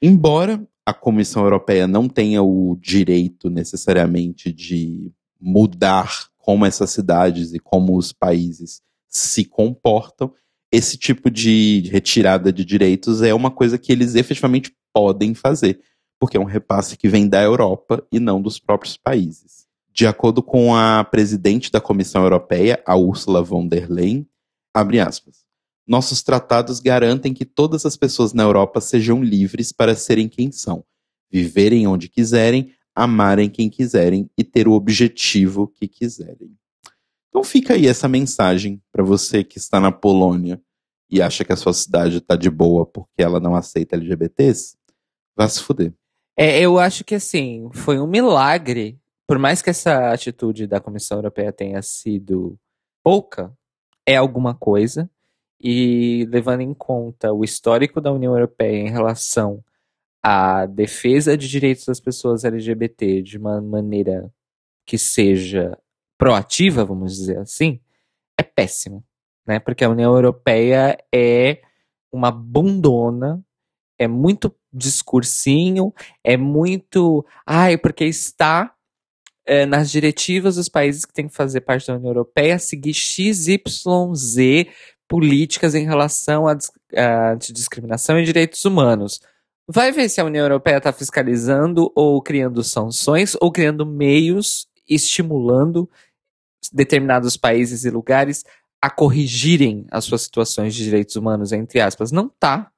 [0.00, 7.58] Embora a Comissão Europeia não tenha o direito necessariamente de mudar como essas cidades e
[7.58, 10.32] como os países se comportam,
[10.74, 15.80] esse tipo de retirada de direitos é uma coisa que eles efetivamente podem fazer,
[16.18, 19.68] porque é um repasse que vem da Europa e não dos próprios países.
[19.92, 24.26] De acordo com a presidente da Comissão Europeia, a Ursula von der Leyen,
[24.74, 25.44] abre aspas,
[25.86, 30.84] nossos tratados garantem que todas as pessoas na Europa sejam livres para serem quem são,
[31.30, 36.50] viverem onde quiserem, amarem quem quiserem e ter o objetivo que quiserem.
[37.34, 40.62] Então fica aí essa mensagem para você que está na Polônia
[41.10, 44.76] e acha que a sua cidade está de boa porque ela não aceita LGBTs,
[45.36, 45.92] vá se fuder.
[46.36, 51.18] É, eu acho que assim, foi um milagre por mais que essa atitude da Comissão
[51.18, 52.58] Europeia tenha sido
[53.02, 53.52] pouca,
[54.06, 55.10] é alguma coisa.
[55.60, 59.64] E levando em conta o histórico da União Europeia em relação
[60.22, 64.30] à defesa de direitos das pessoas LGBT de uma maneira
[64.84, 65.78] que seja
[66.18, 67.80] proativa, vamos dizer assim,
[68.38, 69.04] é péssimo.
[69.46, 69.58] Né?
[69.58, 71.60] Porque a União Europeia é
[72.12, 73.44] uma bundona,
[73.98, 77.24] é muito discursinho, é muito.
[77.46, 78.74] Ai, porque está
[79.46, 83.58] é, nas diretivas dos países que têm que fazer parte da União Europeia seguir XYZ
[85.08, 89.20] políticas em relação à antidiscriminação e direitos humanos.
[89.68, 95.88] Vai ver se a União Europeia está fiscalizando ou criando sanções ou criando meios estimulando
[96.72, 98.44] determinados países e lugares
[98.80, 102.12] a corrigirem as suas situações de direitos humanos, entre aspas.
[102.12, 102.70] Não tá.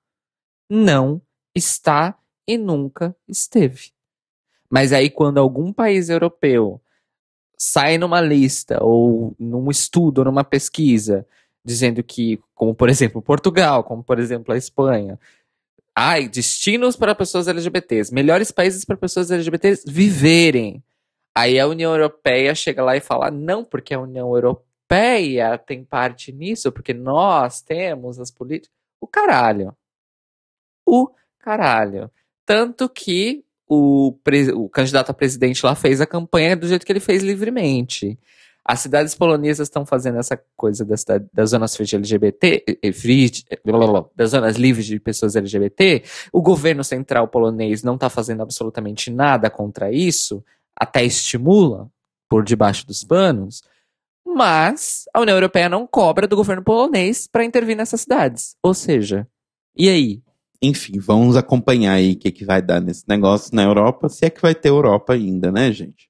[0.71, 1.21] Não
[1.55, 3.91] está e nunca esteve.
[4.71, 6.81] Mas aí, quando algum país europeu
[7.57, 11.27] sai numa lista, ou num estudo, ou numa pesquisa,
[11.65, 15.19] dizendo que, como por exemplo Portugal, como por exemplo a Espanha,
[15.95, 20.83] ai, destinos para pessoas LGBTs, melhores países para pessoas LGBTs viverem.
[21.37, 26.33] Aí a União Europeia chega lá e fala: não, porque a União Europeia tem parte
[26.33, 28.75] nisso, porque nós temos as políticas.
[28.99, 29.77] O caralho.
[30.87, 32.11] O caralho.
[32.47, 34.17] Tanto que o,
[34.55, 38.19] o candidato a presidente lá fez a campanha do jeito que ele fez livremente.
[38.65, 40.95] As cidades polonesas estão fazendo essa coisa da
[41.33, 43.31] das zonas frias de LGBT, free,
[44.17, 46.03] das zonas livres de pessoas LGBT.
[46.33, 50.43] O governo central polonês não está fazendo absolutamente nada contra isso,
[50.79, 51.91] até estimula
[52.29, 53.63] por debaixo dos panos.
[54.27, 58.57] Mas a União Europeia não cobra do governo polonês para intervir nessas cidades.
[58.63, 59.27] Ou seja,
[59.77, 60.23] e aí?
[60.63, 64.31] enfim, vamos acompanhar aí o que, que vai dar nesse negócio na Europa, se é
[64.31, 66.09] que vai ter Europa ainda, né, gente?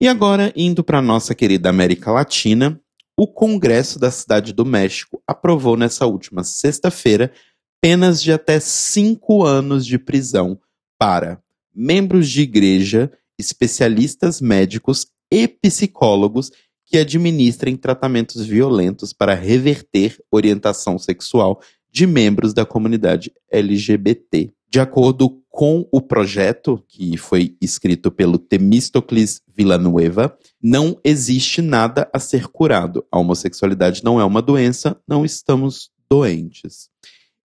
[0.00, 2.80] E agora, indo para nossa querida América Latina,
[3.16, 7.32] o Congresso da Cidade do México aprovou nessa última sexta-feira
[7.80, 10.58] penas de até cinco anos de prisão
[10.98, 11.40] para
[11.74, 16.50] membros de igreja, especialistas médicos e psicólogos
[16.86, 24.52] que administrem tratamentos violentos para reverter orientação sexual de membros da comunidade LGBT.
[24.68, 32.18] De acordo com o projeto, que foi escrito pelo Temístocles Villanueva, não existe nada a
[32.18, 33.06] ser curado.
[33.10, 36.88] A homossexualidade não é uma doença, não estamos doentes.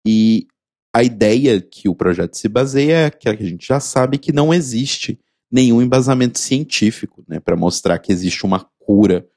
[0.06, 0.46] E
[0.94, 4.54] a ideia que o projeto se baseia é que a gente já sabe que não
[4.54, 5.20] existe
[5.52, 9.28] nenhum embasamento científico né, para mostrar que existe uma cura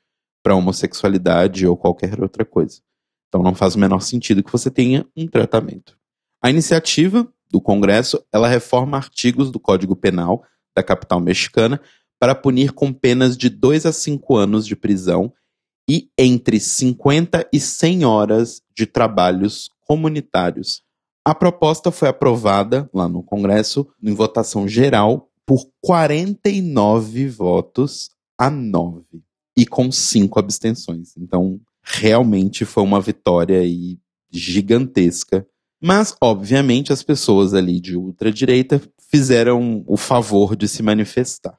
[0.43, 2.81] para homossexualidade ou qualquer outra coisa.
[3.29, 5.99] Então não faz o menor sentido que você tenha um tratamento.
[6.43, 10.43] A iniciativa do Congresso, ela reforma artigos do Código Penal
[10.75, 11.81] da capital mexicana
[12.19, 15.33] para punir com penas de 2 a 5 anos de prisão
[15.89, 20.83] e entre 50 e 100 horas de trabalhos comunitários.
[21.25, 29.03] A proposta foi aprovada lá no Congresso em votação geral por 49 votos a 9
[29.57, 31.17] e com 5 abstenções.
[31.17, 33.99] Então, realmente foi uma vitória aí
[34.31, 35.47] gigantesca
[35.81, 41.59] Mas, obviamente, as pessoas ali de ultradireita fizeram o favor de se manifestar.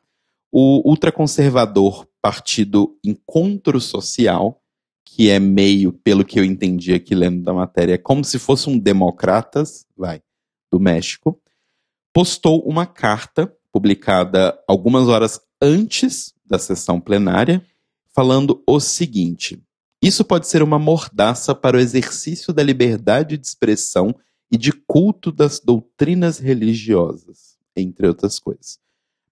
[0.52, 4.62] O ultraconservador Partido Encontro Social,
[5.04, 8.70] que é meio, pelo que eu entendi aqui lendo da matéria, é como se fosse
[8.70, 10.22] um Democratas, vai,
[10.72, 11.42] do México,
[12.14, 17.64] postou uma carta publicada algumas horas antes da sessão plenária,
[18.14, 19.62] falando o seguinte:
[20.02, 24.16] isso pode ser uma mordaça para o exercício da liberdade de expressão
[24.52, 28.80] e de culto das doutrinas religiosas, entre outras coisas.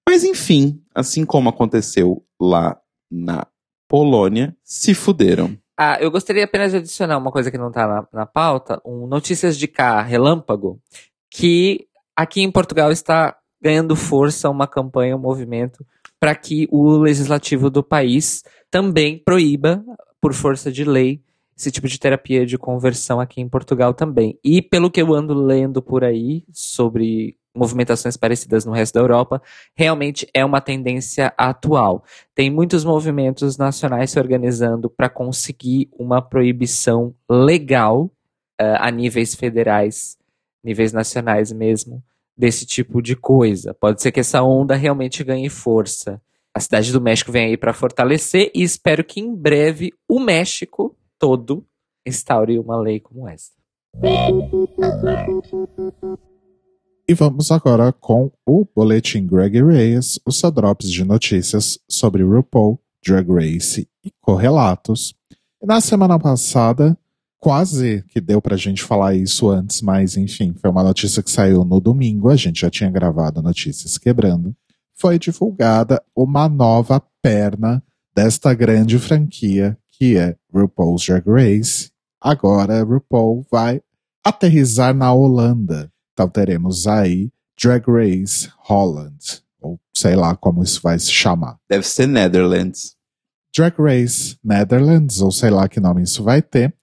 [0.07, 3.47] Mas enfim, assim como aconteceu lá na
[3.87, 5.57] Polônia, se fuderam.
[5.77, 9.07] Ah, eu gostaria apenas de adicionar uma coisa que não está na, na pauta, um
[9.07, 10.81] Notícias de Cá relâmpago,
[11.29, 15.85] que aqui em Portugal está ganhando força uma campanha, um movimento,
[16.19, 19.83] para que o legislativo do país também proíba
[20.21, 21.21] por força de lei,
[21.55, 24.37] esse tipo de terapia de conversão aqui em Portugal também.
[24.43, 29.41] E pelo que eu ando lendo por aí sobre movimentações parecidas no resto da Europa,
[29.75, 32.03] realmente é uma tendência atual.
[32.35, 38.03] Tem muitos movimentos nacionais se organizando para conseguir uma proibição legal
[38.61, 40.17] uh, a níveis federais,
[40.63, 42.03] níveis nacionais mesmo,
[42.37, 43.73] desse tipo de coisa.
[43.73, 46.21] Pode ser que essa onda realmente ganhe força
[46.57, 50.97] a cidade do México vem aí para fortalecer e espero que em breve o México
[51.19, 51.63] todo
[52.03, 53.51] instaure uma lei como essa.
[57.07, 62.79] E vamos agora com o boletim Greg Reyes, os seu drops de notícias sobre RuPaul,
[63.05, 65.13] Drag Race e correlatos.
[65.61, 66.97] Na semana passada,
[67.47, 71.63] quase que deu pra gente falar isso antes, mas enfim, foi uma notícia que saiu
[71.63, 74.53] no domingo, a gente já tinha gravado Notícias Quebrando
[74.93, 77.81] foi divulgada uma nova perna
[78.13, 81.89] desta grande franquia que é RuPaul's Drag Race.
[82.19, 83.81] Agora RuPaul vai
[84.25, 85.89] aterrizar na Holanda.
[86.11, 91.57] Então teremos aí Drag Race Holland, ou sei lá como isso vai se chamar.
[91.69, 92.97] Deve ser Netherlands.
[93.55, 96.75] Drag Race Netherlands, ou sei lá que nome isso vai ter.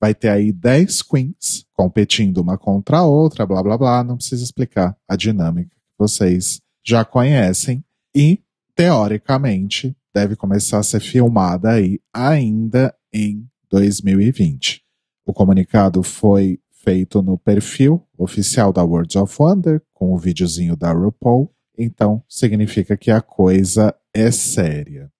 [0.00, 4.04] Vai ter aí 10 queens competindo uma contra a outra, blá blá blá.
[4.04, 7.84] Não precisa explicar a dinâmica que vocês já conhecem
[8.14, 8.40] e,
[8.74, 14.82] teoricamente, deve começar a ser filmada aí ainda em 2020.
[15.26, 20.92] O comunicado foi feito no perfil oficial da Worlds of Wonder, com o videozinho da
[20.92, 25.12] RuPaul, então significa que a coisa é séria.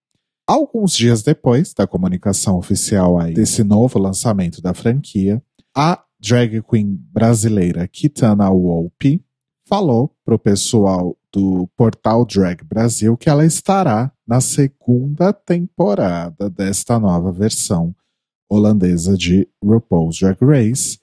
[0.48, 5.42] Alguns dias depois da comunicação oficial aí desse novo lançamento da franquia,
[5.76, 9.22] a drag queen brasileira Kitana Wolpe
[9.68, 17.30] falou pro pessoal do portal Drag Brasil que ela estará na segunda temporada desta nova
[17.30, 17.94] versão
[18.50, 20.98] holandesa de RuPaul's Drag Race,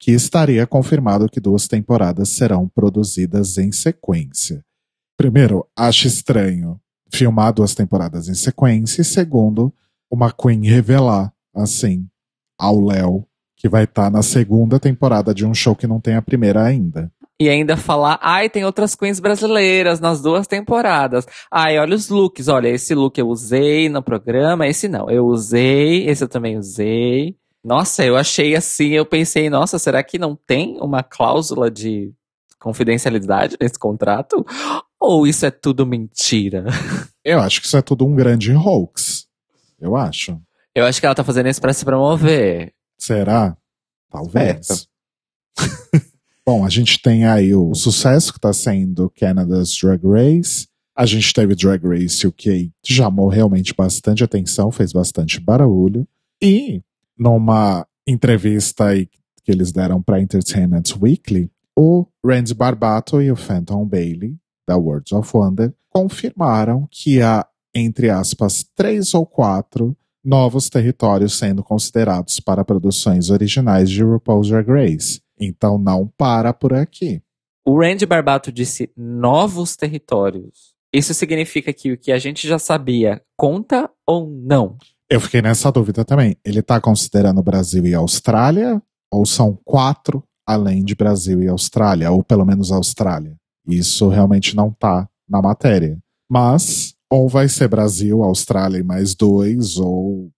[0.00, 4.64] que estaria confirmado que duas temporadas serão produzidas em sequência.
[5.18, 6.80] Primeiro, acho estranho
[7.12, 9.72] filmar duas temporadas em sequência, e segundo,
[10.10, 12.06] uma Queen revelar, assim,
[12.58, 16.14] ao Léo, que vai estar tá na segunda temporada de um show que não tem
[16.14, 21.26] a primeira ainda e ainda falar, ai, tem outras queens brasileiras nas duas temporadas.
[21.50, 26.08] Ai, olha os looks, olha, esse look eu usei no programa, esse não, eu usei,
[26.08, 27.36] esse eu também usei.
[27.62, 32.12] Nossa, eu achei assim, eu pensei, nossa, será que não tem uma cláusula de
[32.58, 34.44] confidencialidade nesse contrato?
[35.00, 36.64] Ou isso é tudo mentira?
[37.24, 39.26] Eu acho que isso é tudo um grande hoax.
[39.80, 40.40] Eu acho.
[40.74, 42.72] Eu acho que ela tá fazendo isso pra se promover.
[42.98, 43.56] Será?
[44.10, 44.88] Talvez.
[46.46, 50.68] Bom, a gente tem aí o sucesso que está sendo Canada's Drag Race.
[50.94, 56.06] A gente teve Drag Race UK, que chamou realmente bastante atenção, fez bastante barulho.
[56.40, 56.80] E
[57.18, 63.84] numa entrevista aí que eles deram para Entertainment Weekly, o Randy Barbato e o Phantom
[63.84, 64.36] Bailey,
[64.66, 71.62] da Worlds of Wonder, confirmaram que há, entre aspas, três ou quatro novos territórios sendo
[71.62, 75.20] considerados para produções originais de RuPaul's Drag Race.
[75.38, 77.22] Então não para por aqui.
[77.64, 80.74] O Randy Barbato disse novos territórios.
[80.92, 84.76] Isso significa que o que a gente já sabia conta ou não?
[85.08, 86.36] Eu fiquei nessa dúvida também.
[86.44, 88.82] Ele está considerando Brasil e Austrália?
[89.12, 92.10] Ou são quatro além de Brasil e Austrália?
[92.10, 93.36] Ou pelo menos Austrália?
[93.66, 95.98] Isso realmente não está na matéria.
[96.28, 100.30] Mas, ou vai ser Brasil, Austrália e mais dois, ou.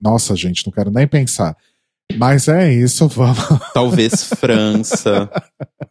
[0.00, 1.56] Nossa, gente, não quero nem pensar.
[2.16, 3.38] Mas é isso, vamos.
[3.74, 5.30] Talvez França.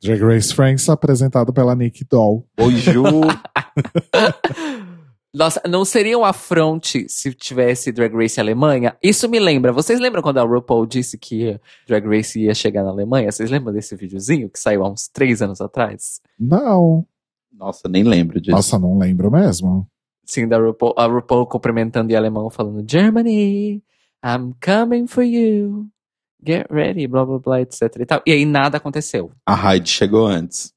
[0.01, 2.47] Drag Race France, apresentado pela Nick Doll.
[2.59, 3.03] Oi, Ju.
[5.37, 8.97] Nossa, não seria um afronte se tivesse Drag Race Alemanha?
[9.03, 9.71] Isso me lembra.
[9.71, 13.31] Vocês lembram quando a RuPaul disse que Drag Race ia chegar na Alemanha?
[13.31, 16.19] Vocês lembram desse videozinho que saiu há uns três anos atrás?
[16.39, 17.05] Não.
[17.53, 18.55] Nossa, nem lembro disso.
[18.55, 19.87] Nossa, não lembro mesmo.
[20.25, 23.83] Sim, da RuPaul, a RuPaul cumprimentando em alemão, falando Germany,
[24.25, 25.87] I'm coming for you.
[26.43, 28.23] Get ready, blá blá blá, etc e tal.
[28.25, 29.31] E aí nada aconteceu.
[29.45, 30.73] A Hyde chegou antes.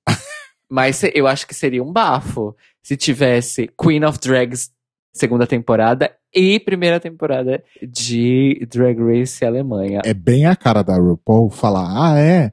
[0.71, 4.71] Mas eu acho que seria um bafo se tivesse Queen of Drags
[5.13, 10.01] segunda temporada e primeira temporada de Drag Race Alemanha.
[10.05, 12.53] É bem a cara da RuPaul falar: ah, é?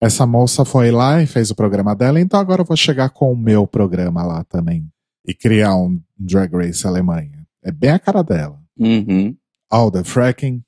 [0.00, 3.32] Essa moça foi lá e fez o programa dela, então agora eu vou chegar com
[3.32, 4.90] o meu programa lá também.
[5.26, 7.46] E criar um Drag Race Alemanha.
[7.62, 8.58] É bem a cara dela.
[8.78, 9.36] Uhum.
[9.70, 10.62] All the fracking.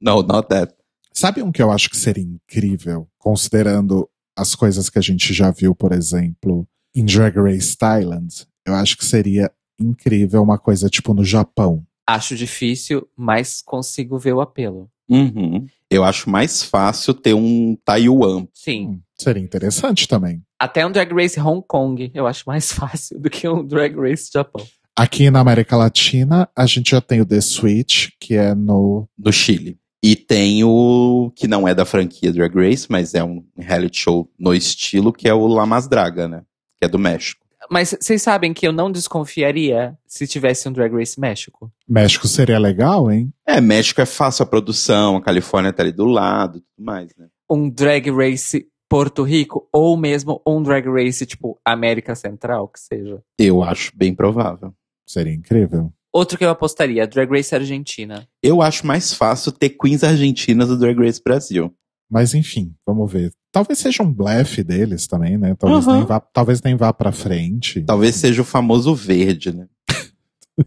[0.00, 0.74] No, not that.
[1.12, 5.50] Sabe um que eu acho que seria incrível, considerando as coisas que a gente já
[5.50, 8.46] viu, por exemplo, em Drag Race Thailand?
[8.66, 11.84] Eu acho que seria incrível uma coisa tipo no Japão.
[12.06, 14.90] Acho difícil, mas consigo ver o apelo.
[15.08, 15.66] Uhum.
[15.90, 18.46] Eu acho mais fácil ter um Taiwan.
[18.54, 18.86] Sim.
[18.86, 20.42] Hum, seria interessante também.
[20.58, 24.30] Até um Drag Race Hong Kong eu acho mais fácil do que um Drag Race
[24.32, 24.64] Japão.
[24.96, 29.08] Aqui na América Latina, a gente já tem o The Switch, que é no.
[29.16, 29.78] do Chile.
[30.02, 34.30] E tem o que não é da franquia Drag Race, mas é um reality show
[34.38, 36.42] no estilo, que é o La Mas Draga, né?
[36.80, 37.44] Que é do México.
[37.70, 41.70] Mas vocês sabem que eu não desconfiaria se tivesse um Drag Race México.
[41.86, 43.32] México seria legal, hein?
[43.46, 47.28] É, México é fácil a produção, a Califórnia tá ali do lado, tudo mais, né?
[47.48, 53.22] Um Drag Race Porto Rico ou mesmo um Drag Race tipo América Central, que seja.
[53.38, 54.74] Eu acho bem provável.
[55.06, 55.92] Seria incrível.
[56.12, 58.26] Outro que eu apostaria, Drag Race Argentina.
[58.42, 61.72] Eu acho mais fácil ter queens argentinas do Drag Race Brasil.
[62.10, 63.32] Mas enfim, vamos ver.
[63.52, 65.54] Talvez seja um blefe deles também, né?
[65.56, 65.96] Talvez, Uhum.
[65.98, 67.82] nem, vá, talvez nem vá pra frente.
[67.82, 69.66] Talvez seja o famoso verde, né?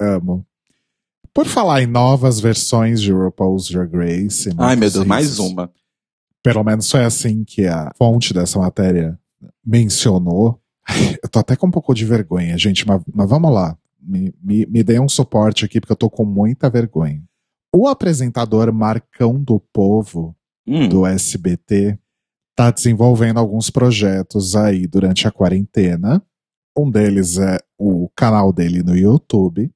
[0.00, 0.44] Amo.
[1.32, 4.50] Por falar em novas versões de RuPaul's Drag Race.
[4.58, 5.70] Ai, meu Deus, mais uma.
[6.42, 9.18] Pelo menos foi assim que a fonte dessa matéria
[9.64, 10.60] mencionou.
[11.22, 13.76] Eu tô até com um pouco de vergonha, gente, mas, mas vamos lá.
[14.00, 17.22] Me, me, me dê um suporte aqui, porque eu tô com muita vergonha.
[17.74, 20.34] O apresentador Marcão do Povo,
[20.66, 21.98] Hum, do SBT,
[22.58, 26.20] tá desenvolvendo alguns projetos aí durante a quarentena.
[26.76, 29.70] Um deles é o canal dele no YouTube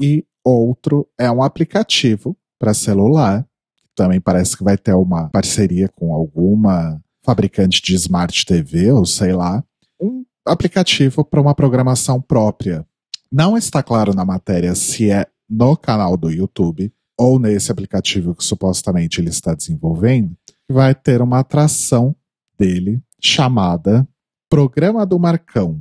[0.00, 3.44] e outro é um aplicativo para celular.
[3.92, 9.32] Também parece que vai ter uma parceria com alguma fabricante de smart TV ou sei
[9.32, 9.64] lá.
[10.00, 12.86] Um aplicativo para uma programação própria.
[13.32, 18.44] Não está claro na matéria se é no canal do YouTube ou nesse aplicativo que
[18.44, 20.36] supostamente ele está desenvolvendo,
[20.70, 22.14] vai ter uma atração
[22.58, 24.06] dele chamada
[24.50, 25.80] Programa do Marcão,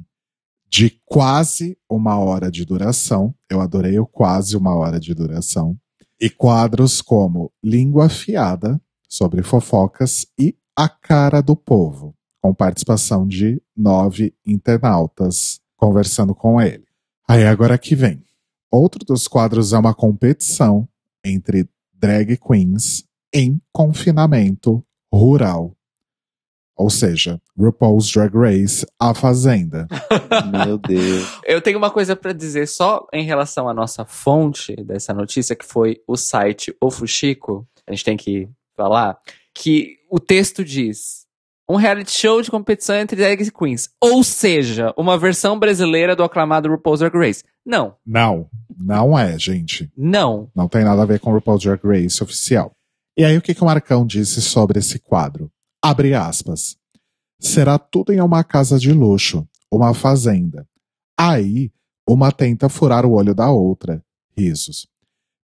[0.70, 3.34] de quase uma hora de duração.
[3.50, 5.78] Eu adorei o quase uma hora de duração.
[6.20, 13.62] E quadros como Língua Afiada, sobre fofocas, e A Cara do Povo, com participação de
[13.76, 16.86] nove internautas conversando com ele.
[17.28, 18.24] Aí agora que vem.
[18.72, 20.88] Outro dos quadros é uma competição
[21.24, 25.77] entre drag queens em confinamento rural.
[26.78, 29.88] Ou seja, RuPaul's Drag Race, A Fazenda.
[30.66, 31.28] meu Deus.
[31.44, 35.66] Eu tenho uma coisa pra dizer só em relação à nossa fonte dessa notícia, que
[35.66, 37.68] foi o site O Fuxico.
[37.88, 39.18] A gente tem que falar
[39.56, 41.26] que o texto diz:
[41.68, 46.70] um reality show de competição entre drag queens, ou seja, uma versão brasileira do aclamado
[46.70, 47.44] RuPaul's Drag Race.
[47.66, 48.48] Não, Não,
[48.78, 49.92] não é, gente.
[49.98, 50.50] não.
[50.56, 52.72] Não tem nada a ver com RuPaul's Drag Race oficial.
[53.18, 55.52] E aí o que, que o Marcão disse sobre esse quadro?
[55.82, 56.78] Abre aspas.
[57.40, 60.68] Será tudo em uma casa de luxo, uma fazenda.
[61.18, 61.72] Aí,
[62.08, 64.04] uma tenta furar o olho da outra.
[64.36, 64.88] Risos.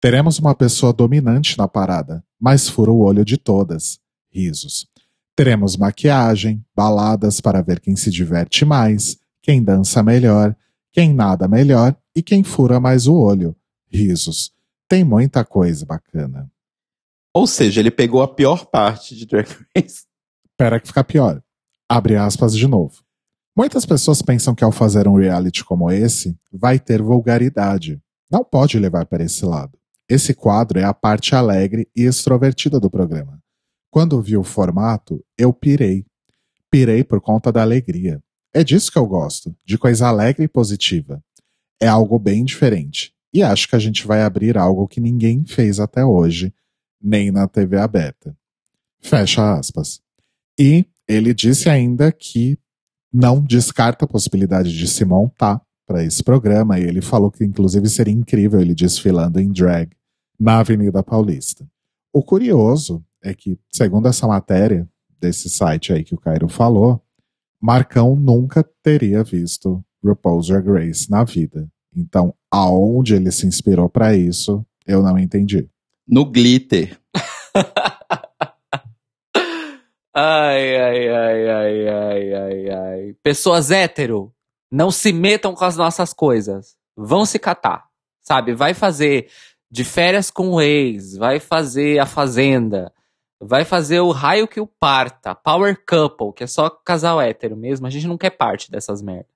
[0.02, 4.00] Teremos uma pessoa dominante na parada, mas fura o olho de todas.
[4.32, 4.88] Risos.
[5.36, 10.56] Teremos maquiagem, baladas para ver quem se diverte mais, quem dança melhor,
[10.92, 13.56] quem nada melhor e quem fura mais o olho.
[13.88, 14.52] Risos.
[14.90, 16.52] Tem muita coisa bacana.
[17.34, 20.07] Ou seja, ele pegou a pior parte de Drag Race.
[20.58, 21.40] Espera que fica pior.
[21.88, 23.04] Abre aspas de novo.
[23.56, 28.02] Muitas pessoas pensam que ao fazer um reality como esse, vai ter vulgaridade.
[28.28, 29.78] Não pode levar para esse lado.
[30.10, 33.40] Esse quadro é a parte alegre e extrovertida do programa.
[33.92, 36.08] Quando vi o formato, eu pirei.
[36.72, 38.20] Pirei por conta da alegria.
[38.52, 41.24] É disso que eu gosto, de coisa alegre e positiva.
[41.80, 43.14] É algo bem diferente.
[43.32, 46.52] E acho que a gente vai abrir algo que ninguém fez até hoje,
[47.00, 48.36] nem na TV aberta.
[49.00, 50.02] Fecha aspas.
[50.60, 52.58] E ele disse ainda que
[53.14, 57.88] não descarta a possibilidade de se montar para esse programa e ele falou que inclusive
[57.88, 59.90] seria incrível ele desfilando em drag
[60.38, 61.66] na Avenida Paulista.
[62.14, 64.88] O curioso é que, segundo essa matéria
[65.20, 67.02] desse site aí que o Cairo falou,
[67.62, 71.68] Marcão nunca teria visto RuPaul's Drag Race na vida.
[71.96, 75.68] Então, aonde ele se inspirou para isso, eu não entendi.
[76.08, 77.00] No glitter.
[80.20, 83.16] ai, ai, ai, ai, ai, ai, ai.
[83.22, 84.34] Pessoas hétero,
[84.72, 86.76] não se metam com as nossas coisas.
[86.96, 87.86] Vão se catar.
[88.22, 88.54] Sabe?
[88.54, 89.30] Vai fazer
[89.70, 92.92] de férias com o ex, vai fazer a fazenda,
[93.40, 97.86] vai fazer o raio que o parta, power couple, que é só casal hétero mesmo.
[97.86, 99.32] A gente não quer parte dessas merdas.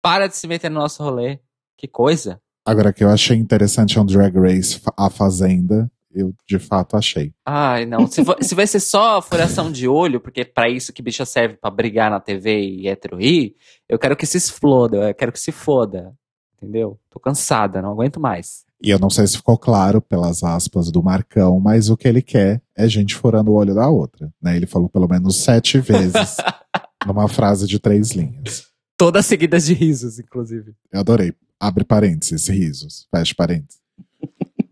[0.00, 1.38] Para de se meter no nosso rolê.
[1.76, 2.40] Que coisa.
[2.64, 7.32] Agora que eu achei interessante é um Drag Race A Fazenda, eu de fato achei.
[7.46, 8.06] Ai, não.
[8.06, 11.24] Se, for, se vai ser só furação de olho, porque é pra isso que bicha
[11.24, 13.56] serve para brigar na TV e hétero rir,
[13.88, 16.14] eu quero que se exploda, eu quero que se foda.
[16.56, 16.98] Entendeu?
[17.10, 18.64] Tô cansada, não aguento mais.
[18.80, 22.22] E eu não sei se ficou claro pelas aspas do Marcão, mas o que ele
[22.22, 24.32] quer é gente furando o olho da outra.
[24.40, 24.56] Né?
[24.56, 26.36] Ele falou pelo menos sete vezes
[27.06, 28.66] numa frase de três linhas.
[28.96, 30.74] Todas seguidas de risos, inclusive.
[30.92, 31.32] Eu adorei.
[31.58, 33.08] Abre parênteses, risos.
[33.10, 33.81] Fecha parênteses.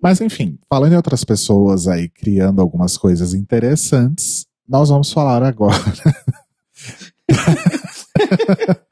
[0.03, 5.77] Mas enfim, falando em outras pessoas aí criando algumas coisas interessantes, nós vamos falar agora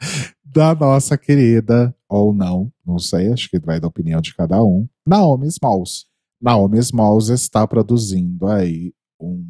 [0.44, 4.88] da nossa querida, ou não, não sei, acho que vai da opinião de cada um,
[5.06, 6.06] Naomi Smalls.
[6.40, 9.44] Naomi Smalls está produzindo aí um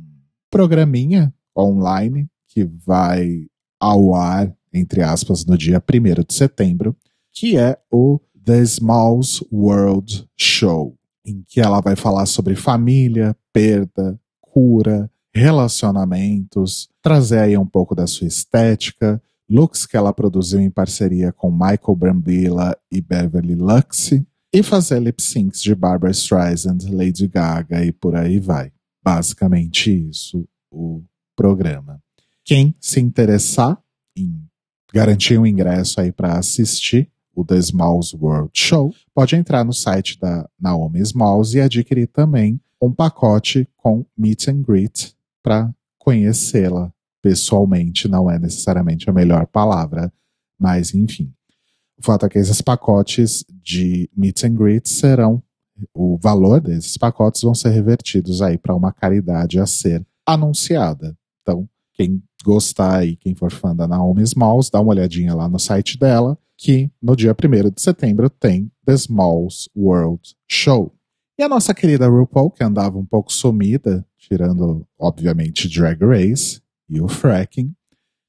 [0.50, 3.46] programinha online que vai
[3.80, 6.96] ao ar, entre aspas, no dia 1 de setembro,
[7.32, 10.97] que é o The Smalls World Show,
[11.28, 18.06] em que ela vai falar sobre família, perda, cura, relacionamentos, trazer aí um pouco da
[18.06, 24.12] sua estética, looks que ela produziu em parceria com Michael Brambilla e Beverly Lux,
[24.52, 28.72] e fazer lip syncs de Barbara Streisand, Lady Gaga e por aí vai.
[29.02, 31.02] Basicamente isso, o
[31.36, 32.02] programa.
[32.44, 33.78] Quem se interessar
[34.16, 34.42] em
[34.92, 40.18] garantir um ingresso aí para assistir o The Smalls World Show, pode entrar no site
[40.18, 48.08] da Naomi Smalls e adquirir também um pacote com meet and greet para conhecê-la pessoalmente.
[48.08, 50.12] Não é necessariamente a melhor palavra,
[50.58, 51.32] mas enfim.
[51.96, 55.40] O fato é que esses pacotes de meet and greet serão
[55.94, 61.16] o valor desses pacotes vão ser revertidos aí para uma caridade a ser anunciada.
[61.42, 61.68] Então,
[61.98, 65.98] quem gostar e quem for fã da Naomi Smalls, dá uma olhadinha lá no site
[65.98, 70.94] dela, que no dia 1 de setembro tem The Smalls World Show.
[71.36, 77.00] E a nossa querida RuPaul, que andava um pouco sumida, tirando, obviamente, Drag Race e
[77.00, 77.74] o Fracking,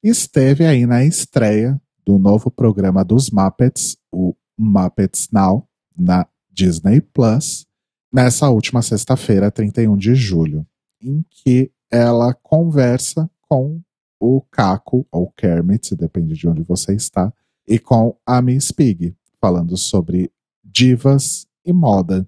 [0.02, 7.66] esteve aí na estreia do novo programa dos Muppets, o Muppets Now, na Disney Plus,
[8.12, 10.66] nessa última sexta-feira, 31 de julho,
[11.00, 13.80] em que ela conversa com
[14.20, 17.32] o Caco, ou Kermit, depende de onde você está,
[17.66, 20.30] e com a Miss Pig, falando sobre
[20.62, 22.26] divas e moda.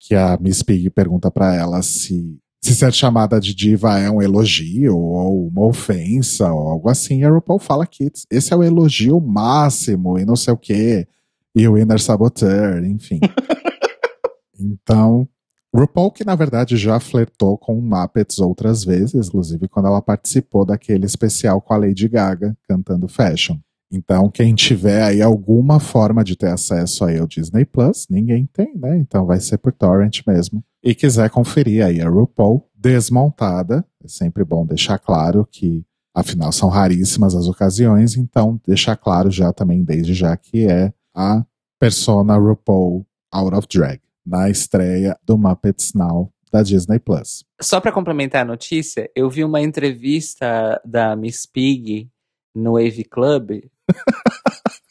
[0.00, 4.20] Que a Miss Pig pergunta para ela se, se ser chamada de diva é um
[4.20, 7.20] elogio ou uma ofensa ou algo assim.
[7.20, 11.06] E a RuPaul fala que esse é o elogio máximo e não sei o quê.
[11.54, 13.20] E o Inner Saboteur, enfim.
[14.58, 15.28] então,
[15.74, 21.04] RuPaul, que na verdade já flertou com Muppets outras vezes, inclusive quando ela participou daquele
[21.04, 23.58] especial com a Lady Gaga cantando Fashion.
[23.90, 28.76] Então, quem tiver aí alguma forma de ter acesso aí ao Disney Plus, ninguém tem,
[28.76, 28.96] né?
[28.98, 30.64] Então vai ser por torrent mesmo.
[30.82, 36.68] E quiser conferir aí a RuPaul desmontada, é sempre bom deixar claro que, afinal, são
[36.68, 41.44] raríssimas as ocasiões, então deixar claro já também, desde já, que é a
[41.78, 47.44] persona RuPaul Out of Drag, na estreia do Muppets Now da Disney Plus.
[47.60, 52.08] Só para complementar a notícia, eu vi uma entrevista da Miss Pig
[52.54, 53.64] no Wave Club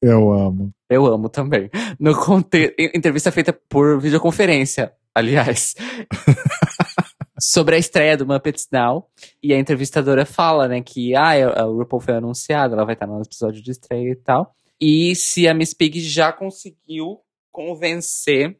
[0.00, 0.70] Eu amo.
[0.88, 1.68] Eu amo também.
[1.98, 2.74] No conte...
[2.94, 5.74] Entrevista feita por videoconferência, aliás.
[7.40, 9.08] sobre a estreia do Muppets Now.
[9.42, 13.20] E a entrevistadora fala, né, que ah, a RuPaul foi anunciada, ela vai estar no
[13.20, 14.54] episódio de estreia e tal.
[14.80, 17.20] E se a Miss Pig já conseguiu
[17.50, 18.56] convencer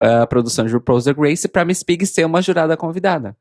[0.00, 3.36] a produção de RuPaul's Drag Race pra Miss Pig ser uma jurada convidada.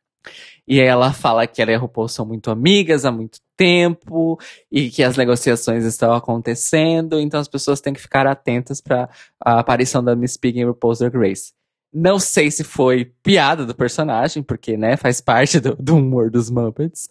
[0.68, 4.40] E ela fala que ela e a RuPaul são muito amigas há muito tempo
[4.72, 9.60] e que as negociações estão acontecendo, então as pessoas têm que ficar atentas para a
[9.60, 11.54] aparição da Miss Pig em RuPaul's Drag Race.
[11.94, 16.50] Não sei se foi piada do personagem, porque, né, faz parte do, do humor dos
[16.50, 17.08] Muppets,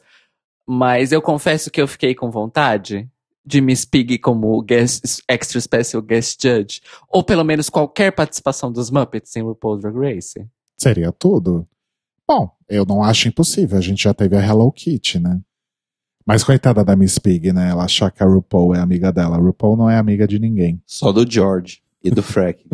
[0.67, 3.09] mas eu confesso que eu fiquei com vontade.
[3.45, 6.81] De Miss Piggy como guest, extra special guest judge?
[7.09, 10.47] Ou pelo menos qualquer participação dos Muppets em RuPaul's Drag Race?
[10.77, 11.67] Seria tudo.
[12.27, 13.79] Bom, eu não acho impossível.
[13.79, 15.41] A gente já teve a Hello Kitty, né?
[16.27, 17.69] Mas coitada da Miss Pig, né?
[17.69, 19.37] Ela achar que a RuPaul é amiga dela.
[19.37, 20.83] A RuPaul não é amiga de ninguém.
[20.87, 22.65] Só do George e do Freck.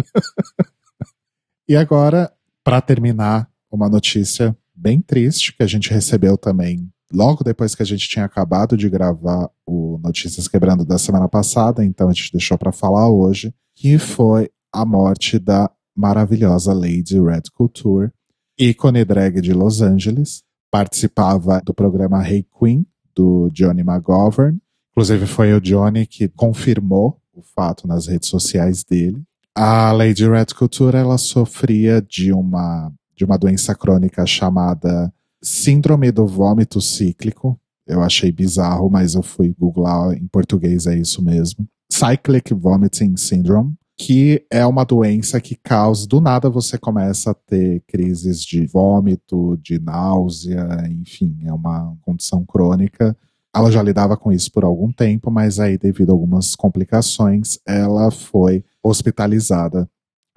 [1.68, 7.74] e agora, para terminar, uma notícia bem triste que a gente recebeu também logo depois
[7.74, 12.12] que a gente tinha acabado de gravar o Notícias Quebrando da semana passada, então a
[12.12, 18.10] gente deixou para falar hoje, que foi a morte da maravilhosa Lady Red Couture,
[18.58, 24.58] ícone drag de Los Angeles, participava do programa Hey Queen, do Johnny McGovern.
[24.92, 29.22] Inclusive foi o Johnny que confirmou o fato nas redes sociais dele.
[29.54, 35.12] A Lady Red Couture ela sofria de uma de uma doença crônica chamada
[35.42, 37.58] síndrome do vômito cíclico.
[37.86, 41.66] Eu achei bizarro, mas eu fui googlar em português é isso mesmo.
[41.90, 47.82] Cyclic Vomiting Syndrome, que é uma doença que causa, do nada você começa a ter
[47.86, 53.16] crises de vômito, de náusea, enfim, é uma condição crônica.
[53.54, 58.10] Ela já lidava com isso por algum tempo, mas aí, devido a algumas complicações, ela
[58.10, 59.90] foi hospitalizada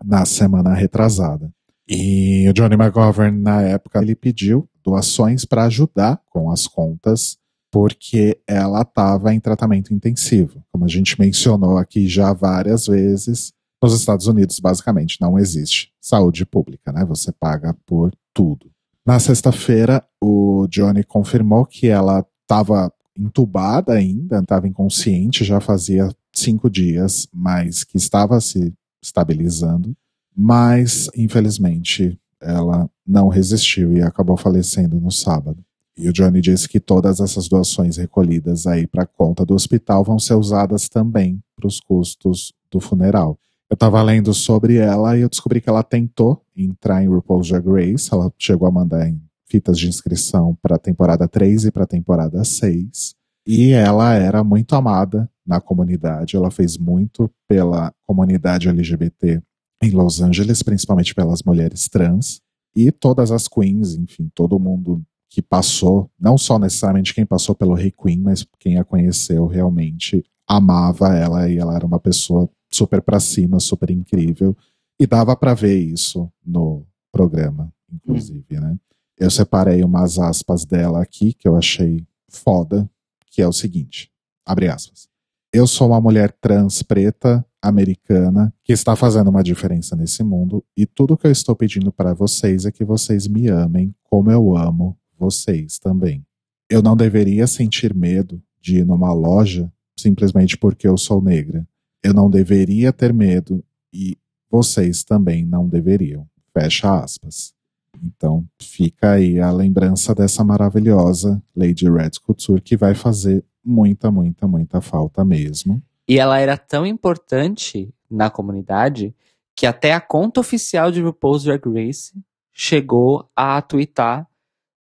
[0.04, 1.52] na semana retrasada.
[1.88, 7.38] E o Johnny McGovern, na época, ele pediu doações para ajudar com as contas
[7.72, 10.64] porque ela estava em tratamento intensivo.
[10.72, 16.46] Como a gente mencionou aqui já várias vezes, nos Estados Unidos, basicamente, não existe saúde
[16.46, 17.04] pública, né?
[17.06, 18.72] Você paga por tudo.
[19.06, 26.70] Na sexta-feira, o Johnny confirmou que ela estava entubada ainda, estava inconsciente, já fazia cinco
[26.70, 28.72] dias, mas que estava se
[29.04, 29.96] estabilizando.
[30.36, 35.64] Mas, infelizmente, ela não resistiu e acabou falecendo no sábado.
[35.98, 40.18] E o Johnny disse que todas essas doações recolhidas aí para conta do hospital vão
[40.18, 43.38] ser usadas também para os custos do funeral.
[43.70, 47.66] Eu estava lendo sobre ela e eu descobri que ela tentou entrar em RuPaul's Drag
[47.68, 48.10] Race.
[48.12, 51.88] Ela chegou a mandar em fitas de inscrição para a temporada 3 e para a
[51.88, 53.16] temporada 6.
[53.46, 56.36] E ela era muito amada na comunidade.
[56.36, 59.42] Ela fez muito pela comunidade LGBT
[59.84, 62.42] em Los Angeles, principalmente pelas mulheres trans.
[62.76, 67.74] E todas as queens, enfim, todo mundo que passou, não só necessariamente quem passou pelo
[67.74, 73.02] Rei Queen, mas quem a conheceu realmente amava ela e ela era uma pessoa super
[73.02, 74.56] pra cima, super incrível.
[75.00, 78.62] E dava para ver isso no programa, inclusive, hum.
[78.62, 78.80] né?
[79.18, 82.90] Eu separei umas aspas dela aqui que eu achei foda,
[83.28, 84.12] que é o seguinte:
[84.46, 85.08] abre aspas.
[85.56, 90.84] Eu sou uma mulher trans preta, americana, que está fazendo uma diferença nesse mundo, e
[90.84, 94.98] tudo que eu estou pedindo para vocês é que vocês me amem como eu amo
[95.16, 96.26] vocês também.
[96.68, 101.68] Eu não deveria sentir medo de ir numa loja simplesmente porque eu sou negra.
[102.04, 104.18] Eu não deveria ter medo e
[104.50, 106.28] vocês também não deveriam.
[106.52, 107.54] Fecha aspas.
[108.02, 114.48] Então fica aí a lembrança dessa maravilhosa Lady Red Couture que vai fazer muita, muita,
[114.48, 115.82] muita falta mesmo.
[116.08, 119.16] E ela era tão importante na comunidade
[119.56, 122.14] que até a conta oficial de RuPaul's Drag Race
[122.52, 124.28] chegou a twittar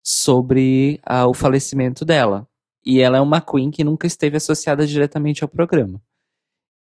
[0.02, 2.48] sobre uh, o falecimento dela.
[2.84, 6.00] E ela é uma queen que nunca esteve associada diretamente ao programa.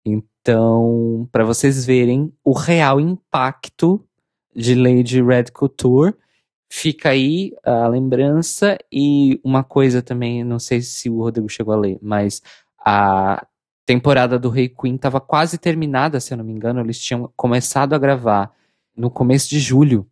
[0.05, 4.05] Então, para vocês verem o real impacto
[4.55, 6.15] de Lady Red Couture,
[6.69, 11.77] fica aí a lembrança e uma coisa também, não sei se o Rodrigo chegou a
[11.77, 12.41] ler, mas
[12.79, 13.45] a
[13.85, 17.93] temporada do Rei Queen estava quase terminada, se eu não me engano, eles tinham começado
[17.93, 18.51] a gravar
[18.95, 20.05] no começo de julho.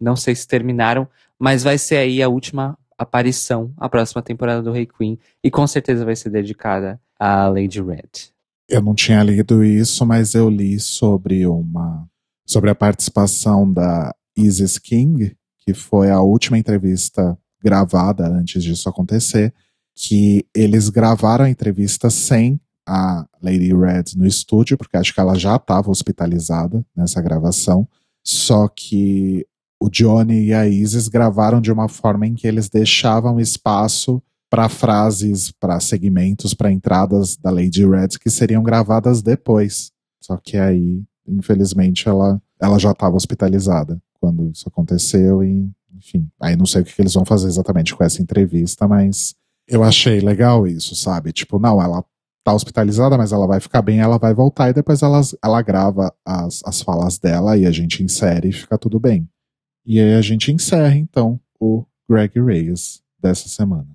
[0.00, 4.72] Não sei se terminaram, mas vai ser aí a última aparição, a próxima temporada do
[4.72, 8.30] Rei Queen, e com certeza vai ser dedicada a Lady Red.
[8.68, 12.06] Eu não tinha lido isso, mas eu li sobre uma
[12.44, 15.36] sobre a participação da Isis King,
[15.66, 19.52] que foi a última entrevista gravada antes disso acontecer,
[19.96, 25.36] que eles gravaram a entrevista sem a Lady Red no estúdio, porque acho que ela
[25.36, 27.88] já estava hospitalizada nessa gravação.
[28.22, 29.44] Só que
[29.80, 34.68] o Johnny e a Isis gravaram de uma forma em que eles deixavam espaço para
[34.68, 39.90] frases, para segmentos, para entradas da Lady Red que seriam gravadas depois.
[40.22, 46.56] Só que aí, infelizmente, ela, ela já estava hospitalizada quando isso aconteceu e, enfim, aí
[46.56, 49.36] não sei o que, eles vão fazer exatamente com essa entrevista, mas
[49.68, 51.32] eu achei legal isso, sabe?
[51.32, 52.04] Tipo, não, ela
[52.42, 56.12] tá hospitalizada, mas ela vai ficar bem, ela vai voltar e depois ela, ela grava
[56.24, 59.28] as, as falas dela e a gente insere e fica tudo bem.
[59.84, 63.88] E aí a gente encerra então o Greg Reyes dessa semana.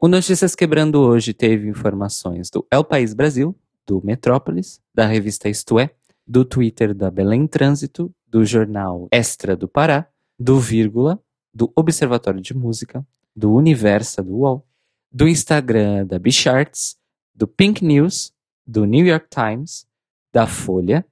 [0.00, 5.80] O Notícias Quebrando hoje teve informações do El País Brasil, do Metrópolis, da revista Isto
[5.80, 5.90] É,
[6.26, 10.06] do Twitter da Belém Trânsito, do jornal Extra do Pará,
[10.38, 11.20] do Vírgula,
[11.54, 14.66] do Observatório de Música, do Universa do UOL,
[15.12, 16.96] do Instagram da Bicharts,
[17.34, 18.32] do Pink News,
[18.66, 19.86] do New York Times,
[20.32, 21.06] da Folha,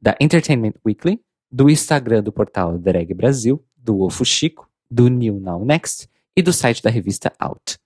[0.00, 5.64] da Entertainment Weekly, do Instagram do portal Drag Brasil, do Ofo Chico, do New Now
[5.64, 7.78] Next e do site da revista Out.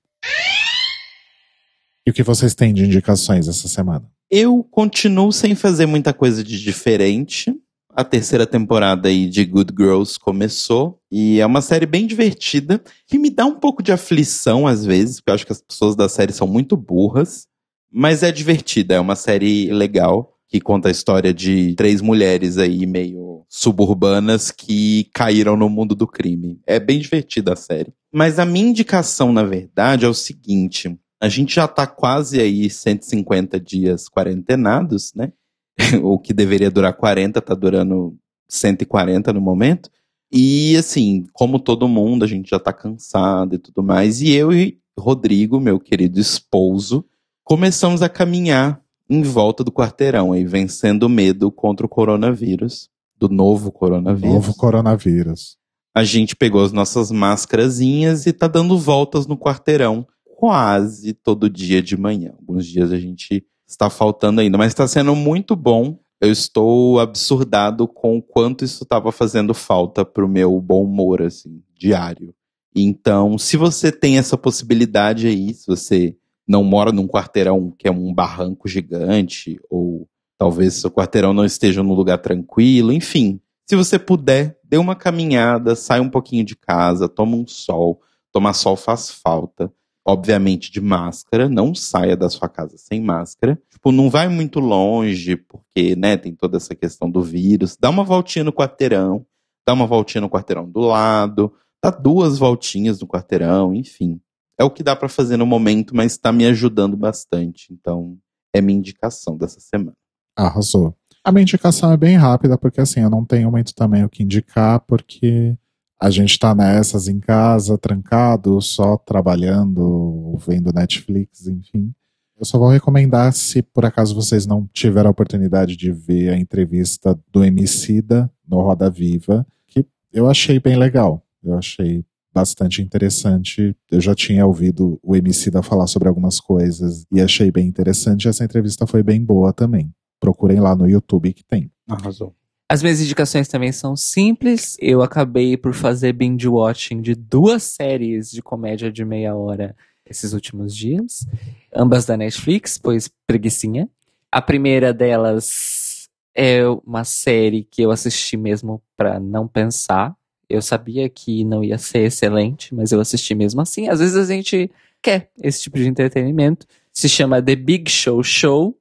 [2.07, 4.09] E o que vocês têm de indicações essa semana?
[4.30, 7.52] Eu continuo sem fazer muita coisa de diferente.
[7.92, 13.18] A terceira temporada aí de Good Girls começou e é uma série bem divertida que
[13.18, 16.09] me dá um pouco de aflição às vezes, porque eu acho que as pessoas da
[16.09, 17.48] série são muito burras,
[17.90, 22.86] mas é divertida, é uma série legal que conta a história de três mulheres aí
[22.86, 26.61] meio suburbanas que caíram no mundo do crime.
[26.66, 27.92] É bem divertida a série.
[28.12, 30.96] Mas a minha indicação, na verdade, é o seguinte:
[31.27, 35.33] a gente já tá quase aí 150 dias quarentenados, né?
[36.03, 38.16] o que deveria durar 40 tá durando
[38.49, 39.91] 140 no momento.
[40.33, 44.20] E assim, como todo mundo, a gente já tá cansado e tudo mais.
[44.20, 47.05] E eu e Rodrigo, meu querido esposo,
[47.45, 53.29] começamos a caminhar em volta do quarteirão, aí vencendo o medo contra o coronavírus, do
[53.29, 54.35] novo coronavírus.
[54.35, 55.57] Novo coronavírus.
[55.95, 60.07] A gente pegou as nossas máscarazinhas e tá dando voltas no quarteirão
[60.37, 62.34] quase todo dia de manhã.
[62.39, 65.99] Alguns dias a gente está faltando ainda, mas está sendo muito bom.
[66.20, 71.62] Eu estou absurdado com o quanto isso estava fazendo falta pro meu bom humor, assim,
[71.74, 72.34] diário.
[72.74, 76.14] Então, se você tem essa possibilidade aí, se você
[76.47, 80.07] não mora num quarteirão que é um barranco gigante, ou
[80.39, 83.41] talvez seu quarteirão não esteja num lugar tranquilo, enfim.
[83.64, 88.03] Se você puder, dê uma caminhada, sai um pouquinho de casa, toma um sol.
[88.30, 89.72] Tomar sol faz falta
[90.07, 93.61] obviamente de máscara, não saia da sua casa sem máscara.
[93.70, 97.76] Tipo, não vai muito longe, porque, né, tem toda essa questão do vírus.
[97.76, 99.26] Dá uma voltinha no quarteirão,
[99.66, 101.52] dá uma voltinha no quarteirão do lado,
[101.82, 104.20] dá duas voltinhas no quarteirão, enfim.
[104.59, 107.72] É o que dá para fazer no momento, mas está me ajudando bastante.
[107.72, 108.16] Então,
[108.54, 109.96] é minha indicação dessa semana.
[110.36, 110.94] Arrasou.
[111.24, 114.22] A minha indicação é bem rápida, porque assim, eu não tenho muito também o que
[114.22, 115.57] indicar, porque
[116.01, 121.92] a gente tá nessas em casa, trancado, só trabalhando, vendo Netflix, enfim.
[122.38, 126.38] Eu só vou recomendar se por acaso vocês não tiveram a oportunidade de ver a
[126.38, 131.24] entrevista do Emicida no Roda Viva, que eu achei bem legal.
[131.42, 133.74] Eu achei bastante interessante.
[133.90, 138.28] Eu já tinha ouvido o Emicida falar sobre algumas coisas e achei bem interessante.
[138.28, 139.90] Essa entrevista foi bem boa também.
[140.20, 141.70] Procurem lá no YouTube que tem.
[141.88, 142.34] Arrasou.
[142.68, 144.76] As minhas indicações também são simples.
[144.80, 150.32] Eu acabei por fazer binge watching de duas séries de comédia de meia hora esses
[150.32, 151.26] últimos dias,
[151.74, 153.88] ambas da Netflix, pois preguiçinha.
[154.30, 160.14] A primeira delas é uma série que eu assisti mesmo para não pensar.
[160.48, 163.88] Eu sabia que não ia ser excelente, mas eu assisti mesmo assim.
[163.88, 164.70] Às vezes a gente
[165.02, 166.66] quer esse tipo de entretenimento.
[166.92, 168.76] Se chama The Big Show Show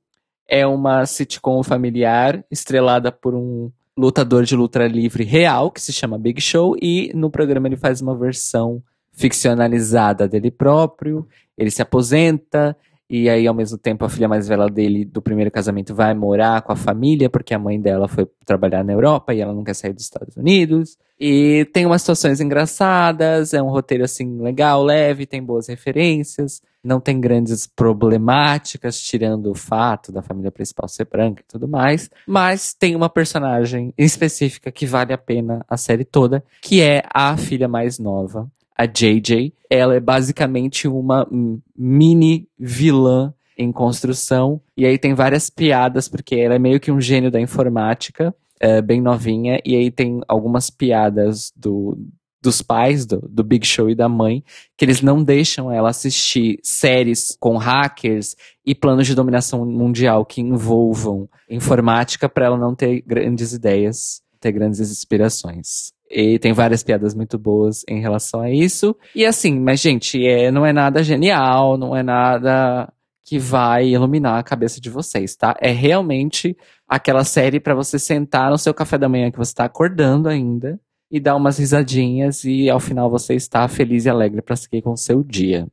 [0.48, 6.18] é uma sitcom familiar estrelada por um lutador de luta livre real, que se chama
[6.18, 8.82] Big Show, e no programa ele faz uma versão
[9.14, 11.26] ficcionalizada dele próprio.
[11.58, 12.76] Ele se aposenta,
[13.10, 16.62] e aí, ao mesmo tempo, a filha mais velha dele, do primeiro casamento, vai morar
[16.64, 19.76] com a família, porque a mãe dela foi trabalhar na Europa e ela não quer
[19.76, 20.98] sair dos Estados Unidos.
[21.20, 27.00] E tem umas situações engraçadas, é um roteiro, assim, legal, leve, tem boas referências, não
[27.00, 32.10] tem grandes problemáticas, tirando o fato da família principal ser branca e tudo mais.
[32.28, 37.36] Mas tem uma personagem específica que vale a pena a série toda, que é a
[37.36, 39.54] filha mais nova a JJ.
[39.70, 41.28] Ela é basicamente uma
[41.76, 44.62] mini vilã em construção.
[44.76, 48.82] E aí tem várias piadas, porque ela é meio que um gênio da informática, é,
[48.82, 49.60] bem novinha.
[49.66, 51.98] E aí tem algumas piadas do,
[52.46, 54.44] dos pais, do, do Big Show e da mãe,
[54.78, 58.36] que eles não deixam ela assistir séries com hackers
[58.66, 64.52] e planos de dominação mundial que envolvam informática para ela não ter grandes ideias, ter
[64.52, 65.94] grandes inspirações.
[66.10, 68.96] E tem várias piadas muito boas em relação a isso.
[69.14, 72.92] E assim, mas gente, é, não é nada genial, não é nada
[73.24, 75.56] que vai iluminar a cabeça de vocês, tá?
[75.60, 76.56] É realmente
[76.88, 80.80] aquela série para você sentar no seu café da manhã que você tá acordando ainda
[81.12, 84.92] e dar umas risadinhas e ao final você está feliz e alegre para seguir com
[84.92, 85.68] o seu dia.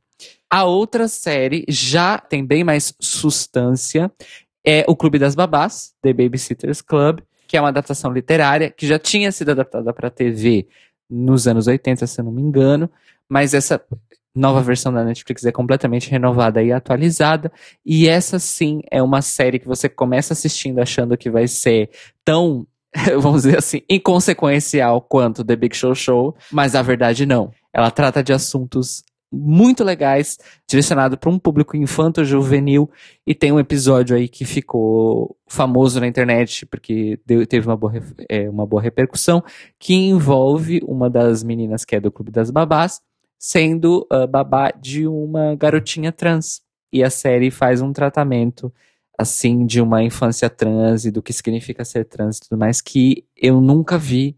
[0.48, 4.12] A outra série já tem bem mais substância,
[4.64, 8.98] é o Clube das Babás, The Babysitters Club, que é uma adaptação literária, que já
[8.98, 10.68] tinha sido adaptada para TV
[11.08, 12.90] nos anos 80, se eu não me engano,
[13.28, 13.82] mas essa
[14.34, 17.52] nova versão da Netflix é completamente renovada e atualizada.
[17.84, 21.90] E essa sim é uma série que você começa assistindo achando que vai ser
[22.24, 22.66] tão,
[23.20, 27.50] vamos dizer assim, inconsequencial quanto The Big Show Show, mas a verdade não.
[27.72, 30.38] Ela trata de assuntos muito legais,
[30.68, 32.90] direcionado para um público infanto-juvenil,
[33.26, 37.94] e tem um episódio aí que ficou famoso na internet, porque deu, teve uma boa,
[38.28, 39.42] é, uma boa repercussão,
[39.78, 43.00] que envolve uma das meninas que é do Clube das Babás,
[43.38, 46.60] sendo uh, babá de uma garotinha trans.
[46.92, 48.70] E a série faz um tratamento,
[49.18, 53.24] assim, de uma infância trans e do que significa ser trans e tudo mais, que
[53.36, 54.36] eu nunca vi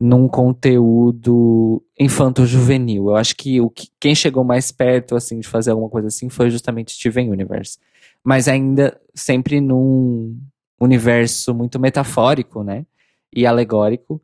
[0.00, 3.08] num conteúdo infanto-juvenil.
[3.08, 6.28] Eu acho que o que, quem chegou mais perto assim de fazer alguma coisa assim
[6.28, 7.78] foi justamente Steven Universe.
[8.22, 10.38] Mas ainda sempre num
[10.80, 12.86] universo muito metafórico, né?
[13.34, 14.22] E alegórico.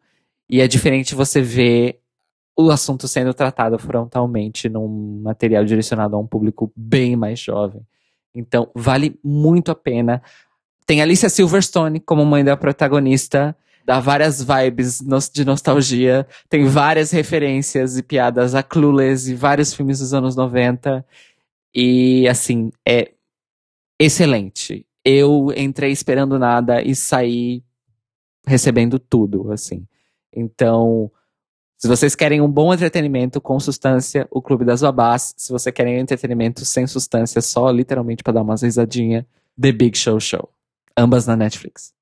[0.49, 2.01] E é diferente você ver
[2.57, 7.83] o assunto sendo tratado frontalmente num material direcionado a um público bem mais jovem.
[8.35, 10.23] Então, vale muito a pena.
[10.87, 17.97] Tem Alicia Silverstone como mãe da protagonista, dá várias vibes de nostalgia, tem várias referências
[17.97, 21.07] e piadas a Clueless e vários filmes dos anos 90.
[21.75, 23.13] E, assim, é
[23.99, 24.87] excelente.
[25.05, 27.63] Eu entrei esperando nada e saí
[28.47, 29.87] recebendo tudo, assim.
[30.35, 31.11] Então,
[31.85, 35.35] se vocês querem um bom entretenimento com substância, o Clube das Babás.
[35.37, 39.27] Se você querem entretenimento sem substância, só literalmente para dar umas risadinha,
[39.61, 40.49] The Big Show Show.
[40.97, 41.93] Ambas na Netflix.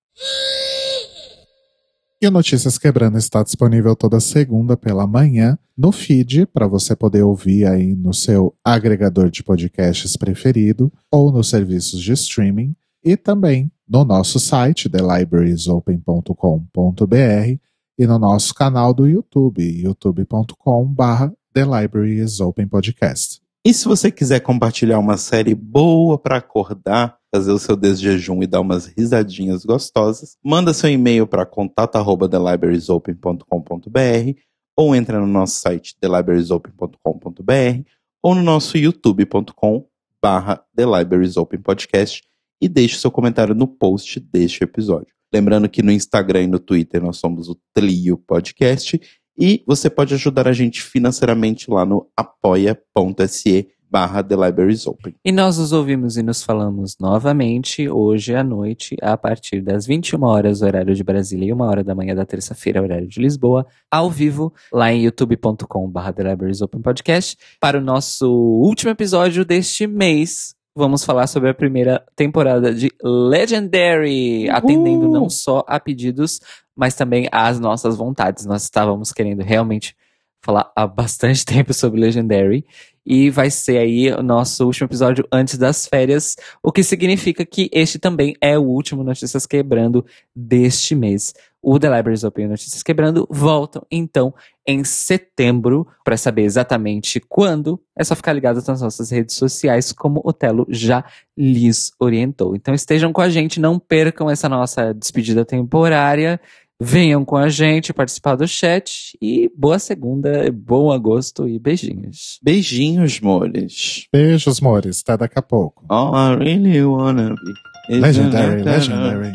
[2.23, 7.23] E o Notícias Quebrando está disponível toda segunda pela manhã no feed para você poder
[7.23, 13.69] ouvir aí no seu agregador de podcasts preferido ou nos serviços de streaming e também
[13.89, 22.67] no nosso site thelibrariesopen.com.br e no nosso canal do YouTube, youtube.com.br The Library is Open
[22.67, 23.43] Podcast.
[23.65, 28.47] E se você quiser compartilhar uma série boa para acordar, fazer o seu desjejum e
[28.47, 34.41] dar umas risadinhas gostosas, manda seu e-mail para contato@thelibrariesopen.com.br
[34.77, 37.89] ou entra no nosso site thelibrariesopen.com.br
[38.23, 39.87] ou no nosso youtube.com
[40.21, 42.23] barra The Libraries Open Podcast
[42.61, 45.13] e deixe seu comentário no post deste episódio.
[45.33, 49.01] Lembrando que no Instagram e no Twitter nós somos o Tlio Podcast
[49.39, 55.15] e você pode ajudar a gente financeiramente lá no apoia.se barra The Libraries Open.
[55.23, 60.25] E nós nos ouvimos e nos falamos novamente hoje à noite, a partir das 21
[60.25, 64.11] horas, horário de Brasília, e 1 hora da manhã da terça-feira, horário de Lisboa, ao
[64.11, 69.87] vivo, lá em youtube.com barra The Libraries Open Podcast, para o nosso último episódio deste
[69.87, 74.57] mês, vamos falar sobre a primeira temporada de Legendary, Uhul.
[74.57, 76.41] atendendo não só a pedidos,
[76.75, 78.47] mas também às nossas vontades.
[78.47, 79.97] Nós estávamos querendo realmente
[80.41, 82.65] falar há bastante tempo sobre Legendary
[83.05, 87.69] e vai ser aí o nosso último episódio antes das férias, o que significa que
[87.73, 90.05] este também é o último Notícias Quebrando
[90.35, 91.35] deste mês.
[91.61, 94.35] O The Libraries Open Notícias Quebrando voltam então
[94.67, 95.87] em setembro.
[96.05, 100.67] Para saber exatamente quando, é só ficar ligado nas nossas redes sociais, como o Telo
[100.69, 101.05] já
[101.37, 102.55] lhes orientou.
[102.57, 106.41] Então estejam com a gente, não percam essa nossa despedida temporária.
[106.85, 112.41] Venham com a gente participar do chat e boa segunda, bom agosto e beijinhos.
[112.43, 114.09] Beijinhos, mores.
[114.13, 115.01] Beijos, mores.
[115.03, 115.85] Até daqui a pouco.
[115.89, 117.99] Oh, I really wanna be.
[118.01, 119.33] Legendary, legendary.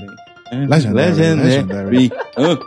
[0.51, 1.41] Legendary, legendary.
[1.41, 2.11] legendary.
[2.38, 2.57] Uh.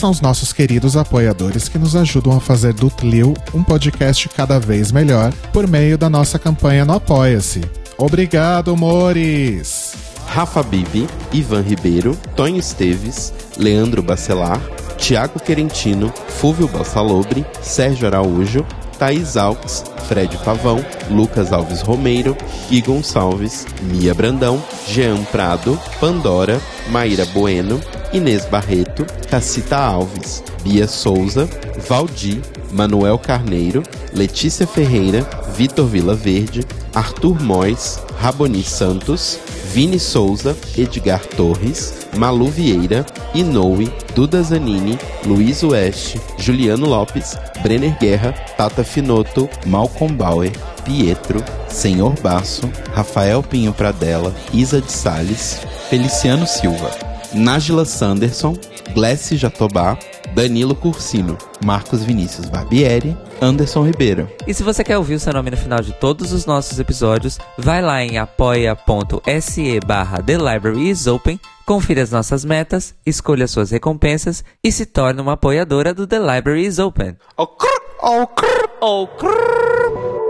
[0.00, 4.58] São os nossos queridos apoiadores que nos ajudam a fazer do Tlio um podcast cada
[4.58, 7.60] vez melhor por meio da nossa campanha no Apoia-se.
[7.98, 9.92] Obrigado, Mores!
[10.26, 14.58] Rafa Bibi, Ivan Ribeiro, Tonho Esteves, Leandro Bacelar,
[14.96, 18.64] Tiago Querentino, Fúvio Bassalobre, Sérgio Araújo,
[19.00, 22.36] Thaís Alves, Fred Pavão, Lucas Alves Romeiro,
[22.68, 27.80] Gui Gonçalves, Mia Brandão, Jean Prado, Pandora, Maíra Bueno,
[28.12, 31.48] Inês Barreto, Cacita Alves, Bia Souza,
[31.88, 32.42] Valdir,
[32.72, 36.64] Manuel Carneiro, Letícia Ferreira, Vitor Vila Verde,
[36.94, 39.38] Arthur Mois, Raboni Santos,
[39.72, 48.32] Vini Souza, Edgar Torres, Malu Vieira, Inoue, Duda Zanini, Luiz Oeste, Juliano Lopes, Brenner Guerra,
[48.56, 50.50] Tata Finoto, Malcolm Bauer,
[50.84, 58.56] Pietro, Senhor Basso, Rafael Pinho Pradella, Isa de Sales, Feliciano Silva, Nájila Sanderson,
[58.92, 59.98] Glessi Jatobá,
[60.34, 64.28] Danilo Cursino, Marcos Vinícius Barbieri, Anderson Ribeiro.
[64.46, 67.38] E se você quer ouvir o seu nome no final de todos os nossos episódios,
[67.56, 73.70] vai lá em apoia.se barra The Library is Open, confira as nossas metas, escolha suas
[73.70, 77.16] recompensas e se torne uma apoiadora do The Library is Open.
[77.36, 80.29] Oh, crrr, oh, crrr, oh, crrr.